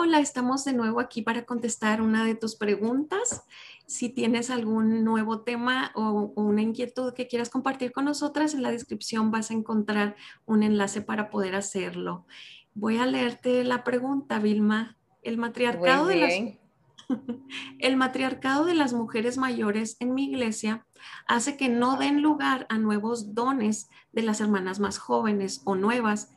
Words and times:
Hola, 0.00 0.20
estamos 0.20 0.64
de 0.64 0.74
nuevo 0.74 1.00
aquí 1.00 1.22
para 1.22 1.44
contestar 1.44 2.00
una 2.00 2.24
de 2.24 2.36
tus 2.36 2.54
preguntas. 2.54 3.42
Si 3.84 4.08
tienes 4.08 4.48
algún 4.48 5.02
nuevo 5.02 5.40
tema 5.40 5.90
o, 5.96 6.32
una 6.36 6.62
inquietud 6.62 7.14
que 7.14 7.26
quieras 7.26 7.50
compartir 7.50 7.90
con 7.90 8.04
nosotras, 8.04 8.54
en 8.54 8.62
la 8.62 8.70
descripción 8.70 9.32
vas 9.32 9.50
a 9.50 9.54
encontrar 9.54 10.14
un 10.46 10.62
enlace 10.62 11.00
para 11.00 11.30
poder 11.30 11.56
hacerlo. 11.56 12.26
Voy 12.74 12.98
a 12.98 13.06
leerte 13.06 13.64
la 13.64 13.82
pregunta, 13.82 14.38
Vilma. 14.38 14.96
El 15.22 15.36
matriarcado, 15.36 16.06
de 16.06 16.14
las, 16.14 17.18
el 17.80 17.96
matriarcado 17.96 18.66
de 18.66 18.74
las 18.74 18.92
mujeres 18.92 19.36
mayores 19.36 19.96
en 19.98 20.14
mi 20.14 20.26
iglesia 20.26 20.86
hace 21.26 21.56
que 21.56 21.68
no 21.68 21.96
den 21.96 22.22
lugar 22.22 22.68
a 22.68 22.78
nuevos 22.78 23.34
dones 23.34 23.88
de 24.12 24.22
las 24.22 24.40
hermanas 24.40 24.78
más 24.78 24.98
jóvenes 24.98 25.60
o 25.64 25.74
nuevas 25.74 26.30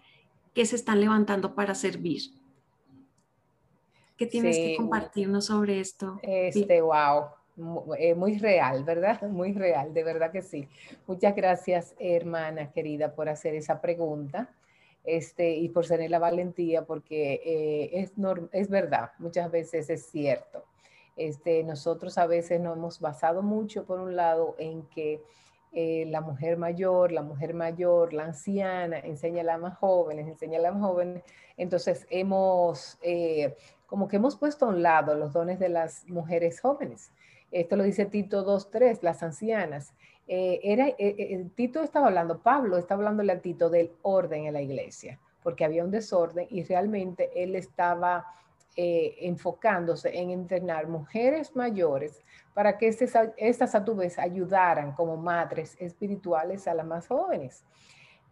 que 0.56 0.66
se 0.66 0.76
están 0.76 1.00
levantando 1.00 1.54
para 1.54 1.76
servir. 1.76 2.41
¿Qué 4.22 4.28
tienes 4.28 4.56
que 4.56 4.76
compartirnos 4.78 5.46
sobre 5.46 5.80
esto? 5.80 6.20
Este, 6.22 6.80
wow, 6.80 7.24
eh, 7.98 8.14
muy 8.14 8.38
real, 8.38 8.84
¿verdad? 8.84 9.20
Muy 9.28 9.52
real, 9.54 9.96
de 9.96 10.04
verdad 10.04 10.32
que 10.32 10.44
sí. 10.44 10.68
Muchas 11.08 11.36
gracias, 11.36 11.96
hermana 11.98 12.72
querida, 12.72 13.16
por 13.16 13.30
hacer 13.30 13.56
esa 13.56 13.82
pregunta 13.82 14.54
este, 15.06 15.56
y 15.56 15.70
por 15.70 15.88
tener 15.88 16.12
la 16.12 16.20
valentía, 16.20 16.86
porque 16.86 17.42
eh, 17.44 17.90
es, 17.94 18.14
es 18.52 18.70
verdad, 18.70 19.10
muchas 19.18 19.50
veces 19.50 19.90
es 19.90 20.06
cierto. 20.06 20.66
Este, 21.18 21.64
nosotros 21.64 22.20
a 22.20 22.28
veces 22.28 22.62
nos 22.62 22.78
hemos 22.78 23.00
basado 23.00 23.42
mucho, 23.42 23.86
por 23.86 24.00
un 24.00 24.16
lado, 24.16 24.56
en 24.60 24.84
que 24.84 25.20
eh, 25.74 26.06
la 26.10 26.20
mujer 26.20 26.58
mayor, 26.58 27.14
la 27.14 27.22
mujer 27.22 27.54
mayor, 27.54 28.12
la 28.12 28.26
anciana, 28.26 29.00
enseña 29.00 29.42
a 29.42 29.46
las 29.46 29.60
más 29.60 29.78
jóvenes, 29.78 30.28
enseña 30.28 30.60
a 30.60 30.62
las 30.62 30.74
más 30.74 30.84
jóvenes. 30.84 31.24
Entonces, 31.56 32.06
hemos, 32.10 32.98
eh, 33.02 33.56
como 33.86 34.10
que 34.10 34.18
hemos 34.18 34.36
puesto 34.36 34.66
a 34.66 34.70
un 34.70 34.84
lado 34.84 35.16
los 35.16 35.32
dones 35.32 35.60
de 35.60 35.70
las 35.70 36.08
mujeres 36.10 36.60
jóvenes. 36.60 37.12
Esto 37.52 37.78
lo 37.78 37.84
dice 37.84 38.06
Tito 38.06 38.46
2.3, 38.46 39.00
las 39.02 39.24
ancianas. 39.24 39.94
Eh, 40.28 40.60
era, 40.64 40.88
Tito 41.56 41.82
estaba 41.82 42.08
hablando, 42.08 42.40
Pablo 42.40 42.78
estaba 42.78 43.00
hablándole 43.00 43.32
a 43.32 43.42
Tito 43.42 43.70
del 43.70 43.92
orden 44.02 44.46
en 44.46 44.54
la 44.54 44.62
iglesia, 44.62 45.20
porque 45.42 45.64
había 45.64 45.86
un 45.86 45.92
desorden 45.92 46.48
y 46.50 46.64
realmente 46.64 47.32
él 47.36 47.56
estaba 47.56 48.26
enfocándose 48.76 50.18
en 50.18 50.30
entrenar 50.30 50.88
mujeres 50.88 51.56
mayores 51.56 52.24
para 52.54 52.78
que 52.78 52.88
estas 52.88 53.76
a 53.76 53.86
tu 53.86 53.96
vez 53.96 54.18
ayudaran 54.18 54.94
como 54.94 55.18
madres 55.18 55.76
espirituales 55.80 56.68
a 56.68 56.74
las 56.74 56.86
más 56.86 57.08
jóvenes. 57.08 57.64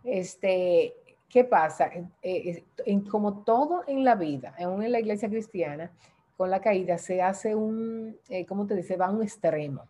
Este, 0.03 0.93
¿Qué 1.29 1.43
pasa? 1.43 1.91
Eh, 2.23 2.65
eh, 2.85 3.03
como 3.09 3.43
todo 3.43 3.83
en 3.85 4.03
la 4.03 4.15
vida, 4.15 4.55
aún 4.59 4.81
en 4.81 4.91
la 4.91 4.99
iglesia 4.99 5.29
cristiana, 5.29 5.91
con 6.35 6.49
la 6.49 6.59
caída 6.59 6.97
se 6.97 7.21
hace 7.21 7.53
un, 7.53 8.17
eh, 8.29 8.45
¿cómo 8.45 8.65
te 8.65 8.75
dice? 8.75 8.97
Va 8.97 9.07
a 9.07 9.11
un 9.11 9.21
extremo. 9.21 9.87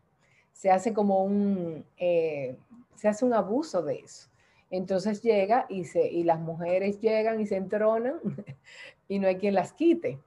Se 0.51 0.69
hace 0.69 0.93
como 0.93 1.23
un, 1.23 1.85
se 1.97 3.07
hace 3.07 3.23
un 3.23 3.33
abuso 3.33 3.81
de 3.81 3.99
eso. 3.99 4.28
Entonces 4.71 5.21
llega 5.21 5.65
y, 5.69 5.85
se, 5.85 6.07
y 6.07 6.23
las 6.23 6.39
mujeres 6.39 6.99
llegan 6.99 7.39
y 7.41 7.47
se 7.47 7.55
entronan 7.55 8.19
y 9.07 9.19
no 9.19 9.27
hay 9.27 9.37
quien 9.37 9.55
las 9.55 9.73
quite. 9.73 10.19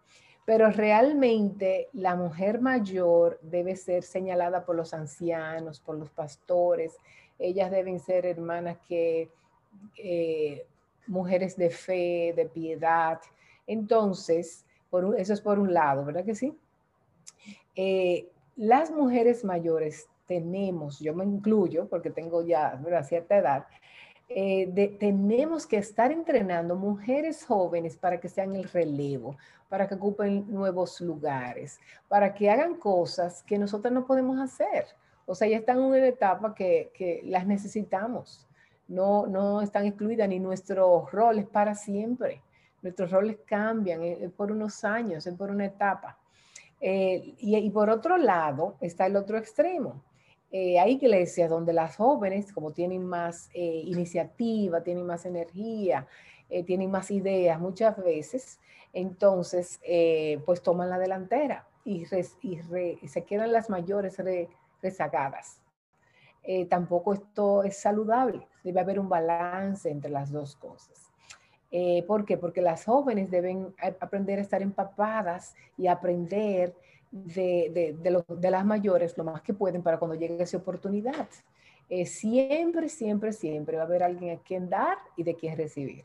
Pero 0.44 0.70
realmente 0.70 1.88
la 1.92 2.16
mujer 2.16 2.60
mayor 2.60 3.38
debe 3.42 3.76
ser 3.76 4.02
señalada 4.02 4.64
por 4.64 4.74
los 4.74 4.92
ancianos, 4.92 5.80
por 5.80 5.96
los 5.96 6.10
pastores. 6.10 6.96
Ellas 7.38 7.70
deben 7.70 8.00
ser 8.00 8.26
hermanas 8.26 8.78
que, 8.88 9.30
eh, 9.96 10.66
mujeres 11.06 11.56
de 11.56 11.70
fe, 11.70 12.32
de 12.34 12.46
piedad. 12.46 13.20
Entonces, 13.66 14.64
por 14.90 15.18
eso 15.18 15.32
es 15.32 15.40
por 15.40 15.58
un 15.58 15.72
lado, 15.72 16.04
¿verdad 16.04 16.24
que 16.24 16.34
sí? 16.34 16.56
Eh, 17.74 18.28
las 18.56 18.90
mujeres 18.90 19.44
mayores 19.44 20.08
tenemos, 20.26 20.98
yo 21.00 21.14
me 21.14 21.24
incluyo 21.24 21.88
porque 21.88 22.10
tengo 22.10 22.44
ya 22.44 22.78
cierta 23.04 23.36
edad, 23.36 23.66
eh, 24.34 24.96
tenemos 24.98 25.66
que 25.66 25.76
estar 25.76 26.12
entrenando 26.12 26.76
mujeres 26.76 27.44
jóvenes 27.44 27.96
para 27.96 28.20
que 28.20 28.28
sean 28.28 28.54
el 28.54 28.64
relevo, 28.64 29.36
para 29.68 29.88
que 29.88 29.94
ocupen 29.94 30.46
nuevos 30.48 31.00
lugares, 31.00 31.78
para 32.08 32.34
que 32.34 32.50
hagan 32.50 32.76
cosas 32.76 33.42
que 33.42 33.58
nosotros 33.58 33.92
no 33.92 34.06
podemos 34.06 34.38
hacer. 34.38 34.86
O 35.26 35.34
sea, 35.34 35.48
ya 35.48 35.58
están 35.58 35.78
en 35.78 35.84
una 35.84 36.06
etapa 36.06 36.54
que, 36.54 37.20
las 37.24 37.46
necesitamos. 37.46 38.46
No, 38.88 39.26
no 39.26 39.62
están 39.62 39.86
excluidas 39.86 40.28
ni 40.28 40.38
nuestros 40.38 41.10
roles 41.12 41.46
para 41.46 41.74
siempre. 41.74 42.42
Nuestros 42.82 43.10
roles 43.10 43.38
cambian 43.46 44.02
eh, 44.02 44.30
por 44.36 44.52
unos 44.52 44.84
años, 44.84 45.26
es 45.26 45.34
por 45.34 45.50
una 45.50 45.66
etapa. 45.66 46.18
Eh, 46.80 47.34
y 47.38 47.70
por 47.70 47.88
otro 47.90 48.16
lado 48.16 48.76
está 48.80 49.06
el 49.06 49.16
otro 49.16 49.38
extremo 49.38 50.02
eh, 50.54 50.78
hay 50.78 50.92
iglesias 50.92 51.48
donde 51.48 51.72
las 51.72 51.96
jóvenes, 51.96 52.52
como 52.52 52.72
tienen 52.72 53.06
más 53.06 53.48
eh, 53.54 53.82
iniciativa, 53.86 54.82
tienen 54.82 55.06
más 55.06 55.24
energía, 55.24 56.06
eh, 56.50 56.62
tienen 56.62 56.90
más 56.90 57.10
ideas 57.10 57.58
muchas 57.58 57.96
veces, 57.96 58.60
entonces 58.92 59.80
pues 60.44 60.62
toman 60.62 60.90
la 60.90 60.98
delantera 60.98 61.66
y, 61.86 62.04
se 62.04 63.24
quedan 63.24 63.50
las 63.50 63.70
mayores 63.70 64.18
rezagadas. 64.82 65.62
tampoco 66.68 67.14
esto 67.14 67.62
es 67.62 67.78
saludable, 67.78 68.46
debe 68.62 68.80
haber 68.80 69.00
un 69.00 69.08
balance 69.08 69.88
entre 69.88 70.10
las 70.10 70.30
dos 70.30 70.56
cosas. 70.56 71.10
¿Por 72.06 72.26
qué? 72.26 72.36
Porque 72.36 72.60
las 72.60 72.84
jóvenes 72.84 73.30
deben 73.30 73.74
aprender 74.00 74.38
a 74.38 74.42
estar 74.42 74.60
empapadas 74.60 75.54
y 75.78 75.86
aprender 75.86 76.74
de, 77.12 77.94
de, 78.00 78.50
las 78.50 78.64
mayores 78.64 79.16
lo 79.18 79.24
más 79.24 79.42
que 79.42 79.52
pueden 79.52 79.82
para 79.82 79.98
cuando 79.98 80.16
llegue 80.16 80.42
esa 80.42 80.56
oportunidad. 80.56 81.28
Eh, 81.88 82.06
siempre, 82.06 82.88
siempre, 82.88 83.32
siempre 83.32 83.76
va 83.76 83.82
a 83.82 83.86
haber 83.86 84.02
alguien 84.02 84.38
a 84.38 84.42
quien 84.42 84.70
dar 84.70 84.96
y 85.16 85.22
de 85.22 85.34
quien 85.34 85.56
recibir. 85.56 86.04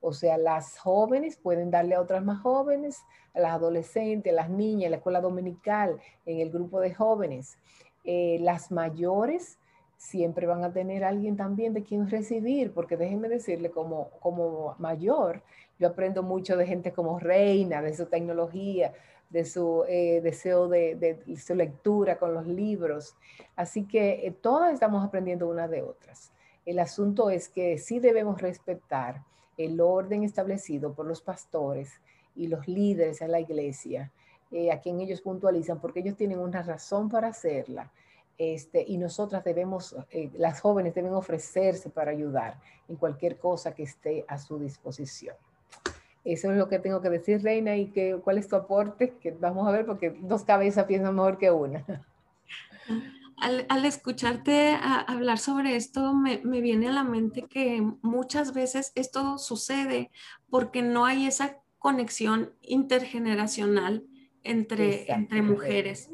O 0.00 0.12
sea, 0.12 0.38
las 0.38 0.78
jóvenes 0.78 1.36
pueden 1.36 1.70
darle 1.70 1.94
a 1.94 2.00
otras 2.00 2.24
más 2.24 2.40
jóvenes, 2.40 3.02
a 3.34 3.40
las 3.40 3.52
adolescentes, 3.52 4.32
a 4.32 4.36
las 4.36 4.48
niñas, 4.48 4.86
en 4.86 4.92
la 4.92 4.96
escuela 4.96 5.20
dominical, 5.20 6.00
en 6.24 6.40
el 6.40 6.50
grupo 6.50 6.80
de 6.80 6.94
jóvenes. 6.94 7.58
Eh, 8.04 8.38
las 8.40 8.70
mayores 8.70 9.58
siempre 9.98 10.46
van 10.46 10.64
a 10.64 10.72
tener 10.72 11.04
alguien 11.04 11.36
también 11.36 11.74
de 11.74 11.82
quien 11.82 12.08
recibir, 12.08 12.72
porque 12.72 12.96
déjenme 12.96 13.28
decirle, 13.28 13.70
como, 13.70 14.10
como 14.20 14.74
mayor, 14.78 15.42
yo 15.78 15.88
aprendo 15.88 16.22
mucho 16.22 16.56
de 16.56 16.66
gente 16.66 16.92
como 16.92 17.18
Reina, 17.18 17.82
de 17.82 17.94
su 17.94 18.06
tecnología, 18.06 18.92
de 19.30 19.44
su 19.44 19.84
eh, 19.88 20.20
deseo 20.22 20.68
de, 20.68 21.18
su 21.36 21.54
lectura 21.54 22.18
con 22.18 22.34
los 22.34 22.46
libros. 22.46 23.16
Así 23.56 23.84
que 23.84 24.26
eh, 24.26 24.30
todas 24.30 24.72
estamos 24.72 25.04
aprendiendo 25.04 25.48
unas 25.48 25.70
de 25.70 25.82
otras. 25.82 26.32
El 26.64 26.78
asunto 26.78 27.30
es 27.30 27.48
que 27.48 27.78
sí 27.78 28.00
debemos 28.00 28.40
respetar 28.40 29.22
el 29.56 29.80
orden 29.80 30.22
establecido 30.22 30.92
por 30.94 31.06
los 31.06 31.20
pastores 31.20 32.00
y 32.34 32.48
los 32.48 32.68
líderes 32.68 33.20
en 33.22 33.30
la 33.30 33.40
iglesia, 33.40 34.12
eh, 34.50 34.70
a 34.70 34.80
quien 34.80 35.00
ellos 35.00 35.22
puntualizan, 35.22 35.80
porque 35.80 36.00
ellos 36.00 36.16
tienen 36.16 36.38
una 36.38 36.62
razón 36.62 37.08
para 37.08 37.28
hacerla. 37.28 37.90
Este, 38.38 38.84
y 38.86 38.98
nosotras 38.98 39.42
debemos, 39.44 39.96
las 40.34 40.60
jóvenes 40.60 40.94
deben 40.94 41.14
ofrecerse 41.14 41.88
para 41.88 42.10
ayudar 42.10 42.60
en 42.86 42.96
cualquier 42.96 43.38
cosa 43.38 43.74
que 43.74 43.84
esté 43.84 44.26
a 44.28 44.36
su 44.36 44.58
disposición. 44.58 45.34
Eso 46.26 46.50
es 46.50 46.58
lo 46.58 46.68
que 46.68 46.80
tengo 46.80 47.00
que 47.00 47.08
decir, 47.08 47.40
Reina, 47.40 47.76
y 47.76 47.86
que, 47.86 48.18
cuál 48.22 48.38
es 48.38 48.48
tu 48.48 48.56
aporte, 48.56 49.14
que 49.20 49.30
vamos 49.30 49.66
a 49.68 49.70
ver, 49.70 49.86
porque 49.86 50.10
dos 50.10 50.42
cabezas 50.42 50.84
piensan 50.86 51.14
mejor 51.14 51.38
que 51.38 51.52
una. 51.52 51.84
Al, 53.38 53.84
escucharte 53.84 54.76
hablar 54.80 55.38
sobre 55.38 55.76
esto, 55.76 56.14
me, 56.14 56.38
viene 56.38 56.88
a 56.88 56.92
la 56.92 57.04
mente 57.04 57.42
que 57.42 57.82
muchas 58.00 58.54
veces 58.54 58.92
esto 58.94 59.36
sucede 59.36 60.10
porque 60.48 60.80
no 60.80 61.04
hay 61.04 61.26
esa 61.26 61.58
conexión 61.78 62.54
intergeneracional 62.62 64.04
entre, 64.42 65.12
entre 65.12 65.42
mujeres. 65.42 66.08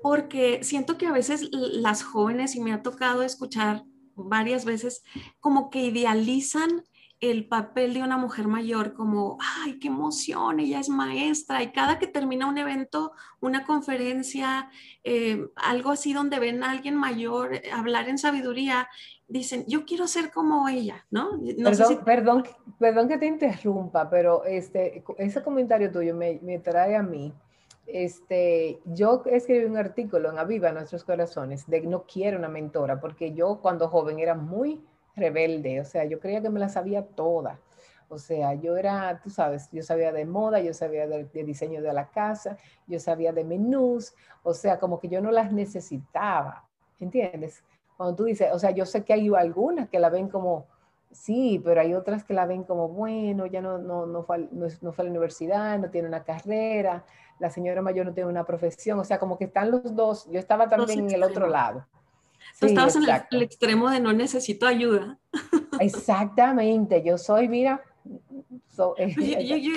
Porque 0.00 0.62
siento 0.62 0.96
que 0.96 1.08
a 1.08 1.12
veces 1.12 1.50
las 1.50 2.04
jóvenes, 2.04 2.54
y 2.54 2.60
me 2.60 2.72
ha 2.72 2.82
tocado 2.82 3.24
escuchar 3.24 3.84
varias 4.14 4.64
veces, 4.64 5.02
como 5.40 5.70
que 5.70 5.80
idealizan 5.80 6.84
el 7.20 7.46
papel 7.46 7.92
de 7.92 8.02
una 8.02 8.16
mujer 8.16 8.48
mayor 8.48 8.94
como, 8.94 9.36
ay, 9.62 9.78
qué 9.78 9.88
emoción, 9.88 10.58
ella 10.58 10.80
es 10.80 10.88
maestra 10.88 11.62
y 11.62 11.70
cada 11.70 11.98
que 11.98 12.06
termina 12.06 12.46
un 12.46 12.56
evento, 12.56 13.12
una 13.40 13.66
conferencia, 13.66 14.70
eh, 15.04 15.46
algo 15.56 15.90
así 15.90 16.14
donde 16.14 16.38
ven 16.38 16.64
a 16.64 16.70
alguien 16.70 16.96
mayor 16.96 17.54
eh, 17.54 17.62
hablar 17.72 18.08
en 18.08 18.16
sabiduría, 18.16 18.88
dicen, 19.28 19.64
yo 19.68 19.84
quiero 19.84 20.06
ser 20.06 20.30
como 20.30 20.66
ella, 20.68 21.06
¿no? 21.10 21.38
perdón, 21.62 22.04
perdón, 22.04 22.44
perdón 22.78 23.08
que 23.08 23.18
te 23.18 23.26
interrumpa, 23.26 24.08
pero 24.08 24.44
este, 24.46 25.04
ese 25.18 25.42
comentario 25.42 25.92
tuyo 25.92 26.14
me, 26.14 26.40
me 26.42 26.58
trae 26.58 26.96
a 26.96 27.02
mí. 27.02 27.34
Este, 27.86 28.80
yo 28.84 29.22
escribí 29.26 29.64
un 29.64 29.76
artículo 29.76 30.30
en 30.30 30.38
Aviva 30.38 30.72
Nuestros 30.72 31.04
Corazones 31.04 31.66
de 31.66 31.82
no 31.82 32.04
quiero 32.04 32.38
una 32.38 32.48
mentora, 32.48 32.98
porque 32.98 33.34
yo 33.34 33.58
cuando 33.60 33.88
joven 33.88 34.20
era 34.20 34.34
muy 34.34 34.80
rebelde, 35.20 35.80
o 35.80 35.84
sea, 35.84 36.04
yo 36.04 36.18
creía 36.18 36.42
que 36.42 36.50
me 36.50 36.58
la 36.58 36.68
sabía 36.68 37.06
toda. 37.06 37.60
O 38.08 38.18
sea, 38.18 38.54
yo 38.54 38.76
era, 38.76 39.20
tú 39.22 39.30
sabes, 39.30 39.68
yo 39.70 39.84
sabía 39.84 40.10
de 40.10 40.26
moda, 40.26 40.58
yo 40.60 40.74
sabía 40.74 41.06
de, 41.06 41.24
diseño 41.44 41.80
de 41.80 41.92
la 41.92 42.10
casa, 42.10 42.56
yo 42.88 42.98
sabía 42.98 43.32
de 43.32 43.44
menús, 43.44 44.12
o 44.42 44.52
sea, 44.52 44.80
como 44.80 44.98
que 44.98 45.08
yo 45.08 45.20
no 45.20 45.30
las 45.30 45.52
necesitaba, 45.52 46.64
¿entiendes? 46.98 47.62
Cuando 47.96 48.16
tú 48.16 48.24
dices, 48.24 48.48
o 48.52 48.58
sea, 48.58 48.72
yo 48.72 48.84
sé 48.84 49.04
que 49.04 49.12
hay 49.12 49.30
algunas 49.32 49.88
que 49.88 50.00
la 50.00 50.10
ven 50.10 50.28
como, 50.28 50.66
sí, 51.12 51.62
pero 51.64 51.80
hay 51.82 51.94
otras 51.94 52.24
que 52.24 52.34
la 52.34 52.46
ven 52.46 52.64
como, 52.64 52.88
bueno, 52.88 53.46
ya 53.46 53.60
no, 53.60 53.78
no, 53.78 54.06
no, 54.06 54.24
fue, 54.24 54.48
no, 54.50 54.92
fue 54.92 55.02
a 55.02 55.04
la 55.04 55.10
universidad, 55.10 55.78
no 55.78 55.88
tiene 55.90 56.08
una 56.08 56.24
carrera, 56.24 57.04
la 57.38 57.48
señora 57.48 57.80
mayor 57.80 58.06
no 58.06 58.12
tiene 58.12 58.28
una 58.28 58.44
profesión, 58.44 58.98
o 58.98 59.04
sea, 59.04 59.20
como 59.20 59.38
que 59.38 59.44
están 59.44 59.70
los 59.70 59.94
dos, 59.94 60.28
yo 60.30 60.40
estaba 60.40 60.68
también 60.68 61.08
en 61.08 61.14
el 61.14 61.22
otro 61.22 61.46
lado. 61.46 61.86
Tú 62.58 62.66
estabas 62.66 62.96
en 62.96 63.04
el, 63.04 63.42
extremo 63.42 63.90
de 63.90 64.00
no 64.00 64.12
necesito 64.12 64.66
ayuda. 64.66 65.18
Exactamente, 65.80 67.02
yo 67.04 67.18
soy, 67.18 67.48
mira, 67.48 67.82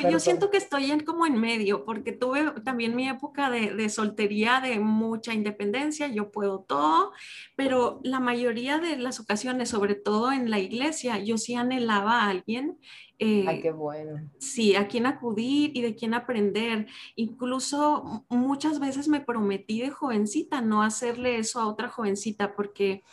yo, 0.09 0.19
siento 0.19 0.49
que 0.49 0.57
estoy 0.57 0.91
en, 0.91 1.01
como 1.01 1.25
en 1.25 1.39
medio, 1.39 1.83
porque 1.85 2.11
tuve 2.11 2.51
también 2.63 2.95
mi 2.95 3.07
época 3.07 3.49
de, 3.49 3.89
soltería, 3.89 4.61
de 4.61 4.79
mucha 4.79 5.33
independencia, 5.33 6.07
yo 6.07 6.31
puedo 6.31 6.59
todo, 6.59 7.11
pero 7.55 7.99
la 8.03 8.19
mayoría 8.19 8.79
de 8.79 8.97
las 8.97 9.19
ocasiones, 9.19 9.69
sobre 9.69 9.95
todo 9.95 10.31
en 10.31 10.49
la 10.49 10.59
iglesia, 10.59 11.17
yo 11.19 11.37
sí 11.37 11.55
anhelaba 11.55 12.21
a 12.21 12.29
alguien. 12.29 12.77
Eh, 13.19 13.45
Ay, 13.47 13.61
qué 13.61 13.71
bueno. 13.71 14.29
Sí, 14.39 14.75
a 14.75 14.87
quien 14.87 15.05
acudir 15.05 15.71
y 15.75 15.81
de 15.81 15.95
quién 15.95 16.13
aprender. 16.13 16.87
Incluso 17.15 18.25
muchas 18.29 18.79
veces 18.79 19.07
me 19.07 19.21
prometí 19.21 19.81
de 19.81 19.91
jovencita 19.91 20.61
no 20.61 20.81
hacerle 20.81 21.37
eso 21.37 21.59
a 21.59 21.67
otra 21.67 21.89
jovencita, 21.89 22.55
porque 22.55 23.03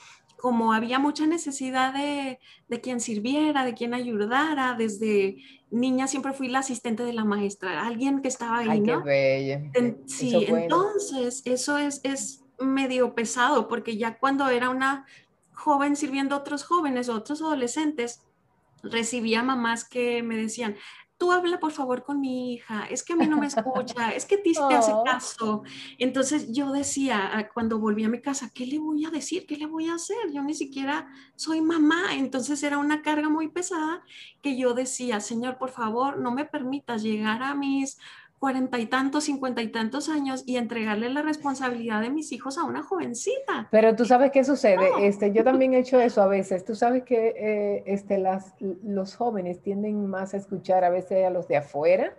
como 0.40 0.72
había 0.72 0.98
mucha 0.98 1.26
necesidad 1.26 1.92
de, 1.92 2.38
de, 2.66 2.80
quien 2.80 3.00
sirviera, 3.00 3.62
de 3.62 3.74
quien 3.74 3.92
ayudara, 3.92 4.74
desde 4.74 5.36
niña 5.70 6.06
siempre 6.06 6.32
fui 6.32 6.48
la 6.48 6.60
asistente 6.60 7.02
de 7.02 7.12
la 7.12 7.26
maestra, 7.26 7.86
alguien 7.86 8.22
que 8.22 8.28
estaba 8.28 8.60
ahí, 8.60 8.68
Ay, 8.70 8.80
¿no? 8.80 9.04
Qué 9.04 9.08
bella. 9.10 9.70
sí, 10.06 10.46
entonces 10.48 11.42
eso 11.44 11.76
es, 11.76 12.00
es 12.04 12.42
medio 12.58 13.14
pesado, 13.14 13.68
porque 13.68 13.98
ya 13.98 14.18
cuando 14.18 14.48
era 14.48 14.70
una 14.70 15.04
joven 15.52 15.94
sirviendo 15.94 16.34
a 16.34 16.38
otros 16.38 16.64
jóvenes 16.64 17.10
o 17.10 17.16
otros 17.16 17.42
adolescentes, 17.42 18.22
recibía 18.82 19.42
mamás 19.42 19.84
que 19.84 20.22
me 20.22 20.38
decían, 20.38 20.74
tú 21.20 21.30
habla 21.32 21.60
por 21.60 21.70
favor 21.70 22.02
con 22.02 22.18
mi 22.18 22.54
hija, 22.54 22.86
es 22.86 23.02
que 23.02 23.12
a 23.12 23.16
mí 23.16 23.26
no 23.26 23.36
me 23.36 23.46
escucha, 23.46 24.10
es 24.12 24.24
que 24.24 24.38
ti 24.38 24.52
te 24.68 24.74
hace 24.74 24.90
oh. 24.90 25.04
caso. 25.04 25.62
Entonces 25.98 26.50
yo 26.50 26.72
decía, 26.72 27.36
ah, 27.36 27.46
cuando 27.52 27.78
volví 27.78 28.04
a 28.04 28.08
mi 28.08 28.22
casa, 28.22 28.50
¿qué 28.54 28.64
le 28.64 28.78
voy 28.78 29.04
a 29.04 29.10
decir? 29.10 29.44
¿Qué 29.46 29.58
le 29.58 29.66
voy 29.66 29.88
a 29.88 29.96
hacer? 29.96 30.16
Yo 30.32 30.42
ni 30.42 30.54
siquiera 30.54 31.08
soy 31.36 31.60
mamá. 31.60 32.14
Entonces 32.14 32.62
era 32.62 32.78
una 32.78 33.02
carga 33.02 33.28
muy 33.28 33.48
pesada 33.48 34.02
que 34.40 34.56
yo 34.56 34.72
decía, 34.72 35.20
Señor, 35.20 35.58
por 35.58 35.68
favor, 35.68 36.18
no 36.18 36.30
me 36.32 36.46
permitas 36.46 37.02
llegar 37.02 37.42
a 37.42 37.54
mis 37.54 37.98
cuarenta 38.40 38.78
y 38.80 38.86
tantos, 38.86 39.24
cincuenta 39.24 39.62
y 39.62 39.68
tantos 39.68 40.08
años 40.08 40.42
y 40.46 40.56
entregarle 40.56 41.10
la 41.10 41.22
responsabilidad 41.22 42.00
de 42.00 42.10
mis 42.10 42.32
hijos 42.32 42.58
a 42.58 42.64
una 42.64 42.82
jovencita. 42.82 43.68
Pero 43.70 43.94
tú 43.94 44.04
sabes 44.04 44.32
qué 44.32 44.42
sucede, 44.42 44.88
este, 45.06 45.30
yo 45.30 45.44
también 45.44 45.74
he 45.74 45.78
hecho 45.78 46.00
eso 46.00 46.22
a 46.22 46.26
veces, 46.26 46.64
tú 46.64 46.74
sabes 46.74 47.04
que 47.04 47.34
eh, 47.36 47.82
este, 47.86 48.18
las, 48.18 48.54
los 48.82 49.14
jóvenes 49.14 49.60
tienden 49.62 50.06
más 50.06 50.34
a 50.34 50.38
escuchar 50.38 50.82
a 50.82 50.90
veces 50.90 51.24
a 51.24 51.30
los 51.30 51.46
de 51.46 51.58
afuera. 51.58 52.16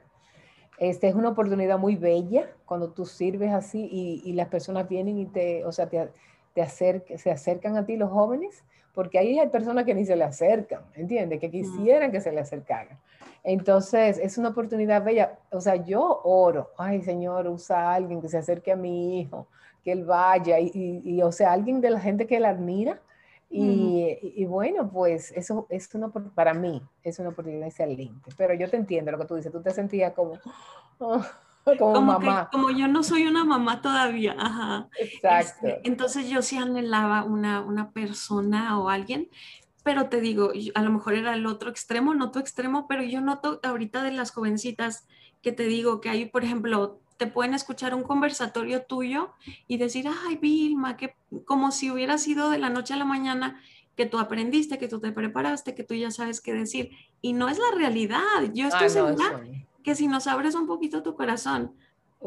Este, 0.78 1.08
es 1.08 1.16
una 1.16 1.30
oportunidad 1.30 1.78
muy 1.78 1.96
bella 1.96 2.50
cuando 2.66 2.92
tú 2.92 3.06
sirves 3.06 3.52
así 3.52 3.88
y, 3.92 4.22
y 4.24 4.34
las 4.34 4.48
personas 4.48 4.88
vienen 4.88 5.20
y 5.20 5.26
te, 5.26 5.66
o 5.66 5.72
sea, 5.72 5.90
te, 5.90 6.10
te 6.54 6.68
se 6.68 7.32
acercan 7.32 7.78
a 7.78 7.86
ti 7.86 7.98
los 7.98 8.10
jóvenes, 8.10 8.64
porque 8.94 9.20
ahí 9.20 9.40
hay 9.40 9.50
personas 9.50 9.86
que 9.86 9.94
ni 9.94 10.06
se 10.06 10.16
le 10.16 10.24
acercan, 10.24 10.82
¿entiendes? 10.96 11.40
Que 11.40 11.50
quisieran 11.50 12.12
que 12.12 12.22
se 12.22 12.32
le 12.32 12.40
acercaran. 12.40 12.98
Entonces, 13.44 14.18
es 14.18 14.38
una 14.38 14.50
oportunidad 14.50 15.04
bella. 15.04 15.40
O 15.52 15.62
sea, 15.62 15.76
yo 15.76 16.22
oro, 16.24 16.72
ay 16.78 17.02
Señor, 17.02 17.48
usa 17.48 17.90
a 17.90 17.96
alguien 17.96 18.22
que 18.22 18.30
se 18.30 18.38
acerque 18.38 18.72
a 18.72 18.76
mi 18.76 19.20
hijo, 19.20 19.48
que 19.84 19.92
él 19.92 20.06
vaya, 20.06 20.60
y, 20.60 21.22
o 21.22 21.32
sea, 21.32 21.52
alguien 21.52 21.82
de 21.82 21.90
la 21.90 22.00
gente 22.00 22.28
que 22.28 22.38
él 22.38 22.46
admira. 22.46 23.02
Y, 23.50 24.46
bueno, 24.46 24.90
pues 24.90 25.32
eso 25.36 25.66
es 25.70 25.94
una, 25.94 26.10
para 26.10 26.54
mí, 26.54 26.82
es 27.04 27.20
una 27.20 27.30
oportunidad 27.30 27.68
excelente. 27.68 28.30
Pero 28.38 28.54
yo 28.54 28.70
te 28.70 28.78
entiendo 28.78 29.12
lo 29.12 29.18
que 29.18 29.26
tú 29.26 29.36
dices, 29.36 29.52
tú 29.52 29.62
te 29.62 29.72
sentías 29.72 30.14
como, 30.14 30.34
como, 31.80 32.02
mamá. 32.02 32.50
como 32.52 32.70
yo 32.72 32.88
no 32.88 33.04
soy 33.04 33.28
una 33.28 33.44
mamá 33.44 33.82
todavía, 33.82 34.36
ajá. 34.38 34.90
Exacto. 35.00 35.68
Este, 35.68 35.82
entonces 35.88 36.30
yo 36.30 36.42
sí 36.42 36.58
anhelaba 36.58 37.24
una, 37.24 37.62
una 37.62 37.92
persona 37.92 38.80
o 38.80 38.90
alguien 38.90 39.30
pero 39.84 40.10
te 40.10 40.22
digo, 40.22 40.52
a 40.76 40.82
lo 40.84 40.92
mejor 40.92 41.16
era 41.16 41.34
el 41.34 41.46
otro 41.46 41.70
extremo, 41.70 42.14
no 42.14 42.32
tu 42.32 42.40
extremo, 42.40 42.88
pero 42.88 43.04
yo 43.04 43.22
noto 43.22 43.60
ahorita 43.64 44.04
de 44.04 44.12
las 44.12 44.32
jovencitas 44.32 45.08
que 45.42 45.52
te 45.52 45.64
digo 45.64 46.02
que 46.02 46.10
hay, 46.10 46.26
por 46.26 46.44
ejemplo, 46.44 47.00
te 47.18 47.28
pueden 47.28 47.54
escuchar 47.54 47.96
un 47.96 48.04
conversatorio 48.04 48.84
tuyo 48.84 49.32
y 49.68 49.78
decir, 49.78 50.08
ay, 50.08 50.38
Vilma, 50.38 50.98
que 50.98 51.16
como 51.46 51.72
si 51.72 51.90
hubiera 51.90 52.18
sido 52.18 52.50
de 52.50 52.60
la 52.60 52.70
noche 52.70 52.94
a 52.94 52.98
la 52.98 53.06
mañana 53.06 53.60
que 53.96 54.06
tú 54.06 54.20
aprendiste, 54.20 54.78
que 54.78 54.88
tú 54.88 55.00
te 55.00 55.12
preparaste, 55.12 55.76
que 55.76 55.84
tú 55.84 55.94
ya 55.96 56.12
sabes 56.12 56.42
qué 56.42 56.54
decir. 56.54 56.92
Y 57.22 57.34
no 57.34 57.50
es 57.50 57.58
la 57.58 57.76
realidad. 57.76 58.20
Yo 58.54 58.68
estoy 58.68 58.88
ah, 58.88 58.90
segura 58.90 59.44
que 59.84 59.96
si 59.96 60.08
nos 60.08 60.28
abres 60.28 60.56
un 60.56 60.68
poquito 60.68 61.04
tu 61.04 61.16
corazón, 61.16 61.76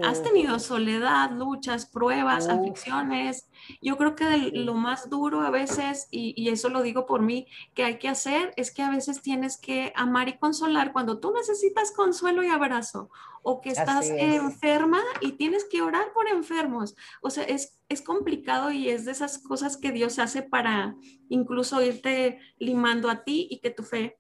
Has 0.03 0.25
tenido 0.25 0.59
soledad, 0.59 1.31
luchas, 1.31 1.87
pruebas, 1.87 2.49
aflicciones. 2.49 3.49
Yo 3.81 3.97
creo 3.97 4.17
que 4.17 4.51
lo 4.53 4.75
más 4.75 5.09
duro 5.09 5.43
a 5.43 5.51
veces, 5.51 6.09
y, 6.11 6.49
eso 6.49 6.69
lo 6.69 6.83
digo 6.83 7.07
por 7.07 7.23
mí, 7.23 7.47
que 7.75 7.85
hay 7.85 7.99
que 7.99 8.09
hacer 8.09 8.53
es 8.57 8.75
que 8.75 8.83
a 8.83 8.91
veces 8.91 9.23
tienes 9.23 9.57
que 9.57 9.93
amar 9.95 10.29
y 10.29 10.37
consolar 10.37 10.93
cuando 10.93 11.21
tú 11.21 11.33
necesitas 11.33 11.93
consuelo 11.93 12.43
y 12.43 12.49
abrazo, 12.49 13.09
o 13.45 13.61
que 13.61 13.71
estás 13.71 14.11
enferma 14.11 15.01
y 15.21 15.33
tienes 15.33 15.65
que 15.65 15.81
orar 15.81 16.13
por 16.13 16.29
enfermos. 16.29 16.97
O 17.23 17.31
sea, 17.31 17.45
es, 17.45 17.79
es 17.89 18.03
complicado 18.03 18.73
y 18.73 18.89
es 18.89 19.05
de 19.05 19.13
esas 19.13 19.39
cosas 19.39 19.77
que 19.77 19.93
Dios 19.93 20.19
hace 20.19 20.43
para 20.43 20.97
incluso 21.29 21.81
irte 21.81 22.41
limando 22.59 23.09
a 23.09 23.23
ti 23.23 23.47
y 23.49 23.61
que 23.61 23.71
tu 23.71 23.85
fe 23.85 24.19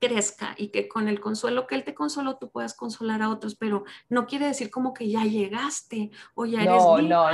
crezca 0.00 0.54
y 0.56 0.68
que 0.68 0.88
con 0.88 1.08
el 1.08 1.20
consuelo 1.20 1.66
que 1.66 1.74
Él 1.74 1.84
te 1.84 1.94
consoló 1.94 2.36
tú 2.36 2.50
puedas 2.50 2.74
consolar 2.74 3.22
a 3.22 3.30
otros, 3.30 3.54
pero 3.54 3.84
no 4.08 4.26
quiere 4.26 4.46
decir 4.46 4.70
como 4.70 4.92
que 4.94 5.08
ya 5.08 5.24
llegaste 5.24 6.10
o 6.34 6.44
ya 6.44 6.62
eres 6.62 6.82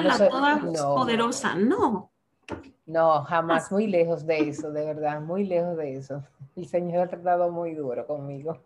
la 0.05 0.29
toda 0.29 0.61
poderosa, 0.95 1.55
no. 1.55 2.11
No, 2.87 3.23
jamás, 3.25 3.71
muy 3.71 3.87
lejos 3.87 4.27
de 4.27 4.49
eso, 4.49 4.73
de 4.73 4.85
verdad, 4.85 5.21
muy 5.21 5.45
lejos 5.45 5.77
de 5.77 5.97
eso. 5.97 6.25
El 6.57 6.67
Señor 6.67 7.03
ha 7.05 7.09
tratado 7.09 7.51
muy 7.51 7.75
duro 7.75 8.07
conmigo. 8.07 8.59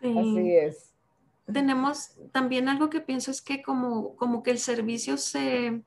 Así 0.00 0.54
es. 0.54 0.94
Tenemos 1.50 2.16
también 2.32 2.68
algo 2.68 2.90
que 2.90 3.00
pienso 3.00 3.30
es 3.30 3.40
que 3.40 3.62
como, 3.62 4.16
como 4.16 4.42
que 4.42 4.50
el 4.50 4.58
servicio 4.58 5.16
se, 5.16 5.82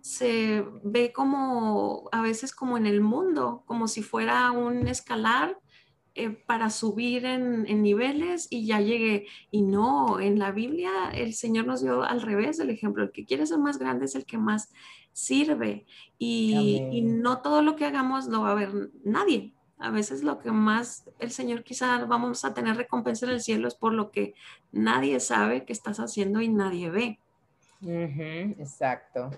se 0.00 0.64
ve 0.82 1.12
como 1.12 2.08
a 2.12 2.22
veces 2.22 2.54
como 2.54 2.76
en 2.76 2.86
el 2.86 3.00
mundo, 3.00 3.62
como 3.66 3.88
si 3.88 4.02
fuera 4.02 4.50
un 4.52 4.86
escalar 4.88 5.58
eh, 6.16 6.30
para 6.30 6.70
subir 6.70 7.24
en, 7.24 7.82
niveles 7.82 8.48
y 8.50 8.66
ya 8.66 8.80
llegué. 8.80 9.26
Y 9.50 9.62
no, 9.62 10.18
en 10.18 10.40
la 10.40 10.50
Biblia 10.50 10.90
el 11.14 11.34
Señor 11.34 11.66
nos 11.66 11.82
dio 11.82 12.02
al 12.02 12.22
revés 12.22 12.58
el 12.58 12.70
ejemplo. 12.70 13.04
El 13.04 13.12
que 13.12 13.24
quiere 13.24 13.46
ser 13.46 13.58
más 13.58 13.78
grande 13.78 14.06
es 14.06 14.16
el 14.16 14.24
que 14.24 14.36
más 14.36 14.72
sirve. 15.12 15.86
Y, 16.18 17.02
no 17.02 17.42
todo 17.42 17.62
lo 17.62 17.76
que 17.76 17.84
hagamos 17.84 18.26
lo 18.26 18.42
va 18.42 18.50
a 18.50 18.54
ver 18.54 18.72
nadie. 19.04 19.54
A 19.78 19.90
veces 19.90 20.22
lo 20.22 20.40
que 20.40 20.50
más 20.50 21.08
el 21.20 21.30
Señor 21.30 21.62
quizá 21.62 22.04
vamos 22.04 22.44
a 22.44 22.54
tener 22.54 22.76
recompensa 22.76 23.26
en 23.26 23.32
el 23.32 23.40
cielo 23.40 23.68
es 23.68 23.74
por 23.74 23.92
lo 23.92 24.10
que 24.10 24.34
nadie 24.72 25.20
sabe 25.20 25.64
que 25.64 25.72
estás 25.72 26.00
haciendo 26.00 26.40
y 26.40 26.48
nadie 26.48 26.90
ve. 26.90 27.18
exacto. 28.58 29.30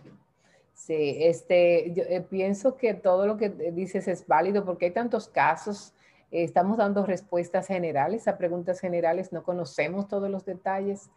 Sí, 0.75 1.19
este, 1.21 1.93
yo 1.95 2.03
eh, 2.09 2.27
pienso 2.29 2.77
que 2.77 2.95
todo 2.95 3.27
lo 3.27 3.37
que 3.37 3.51
dices 3.51 4.09
es 4.09 4.27
válido 4.27 4.65
porque 4.65 4.87
hay 4.87 4.91
tantos 4.91 5.29
casos 5.29 5.95
estamos 6.33 6.79
dando 6.79 7.05
respuestas 7.05 7.67
generales 7.67 8.27
a 8.27 8.39
preguntas 8.39 8.81
generales, 8.81 9.33
no 9.33 9.43
conocemos 9.43 10.09
todos 10.09 10.31
los 10.31 10.47
detalles, 10.47 11.11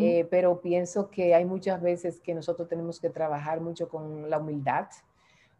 eh, 0.00 0.28
pero 0.30 0.60
pienso 0.60 1.10
que 1.10 1.34
hay 1.34 1.44
muchas 1.44 1.82
veces 1.82 2.20
que 2.20 2.34
nosotros 2.34 2.68
tenemos 2.68 3.00
que 3.00 3.10
trabajar 3.10 3.60
mucho 3.60 3.88
con 3.88 4.30
la 4.30 4.38
humildad, 4.38 4.86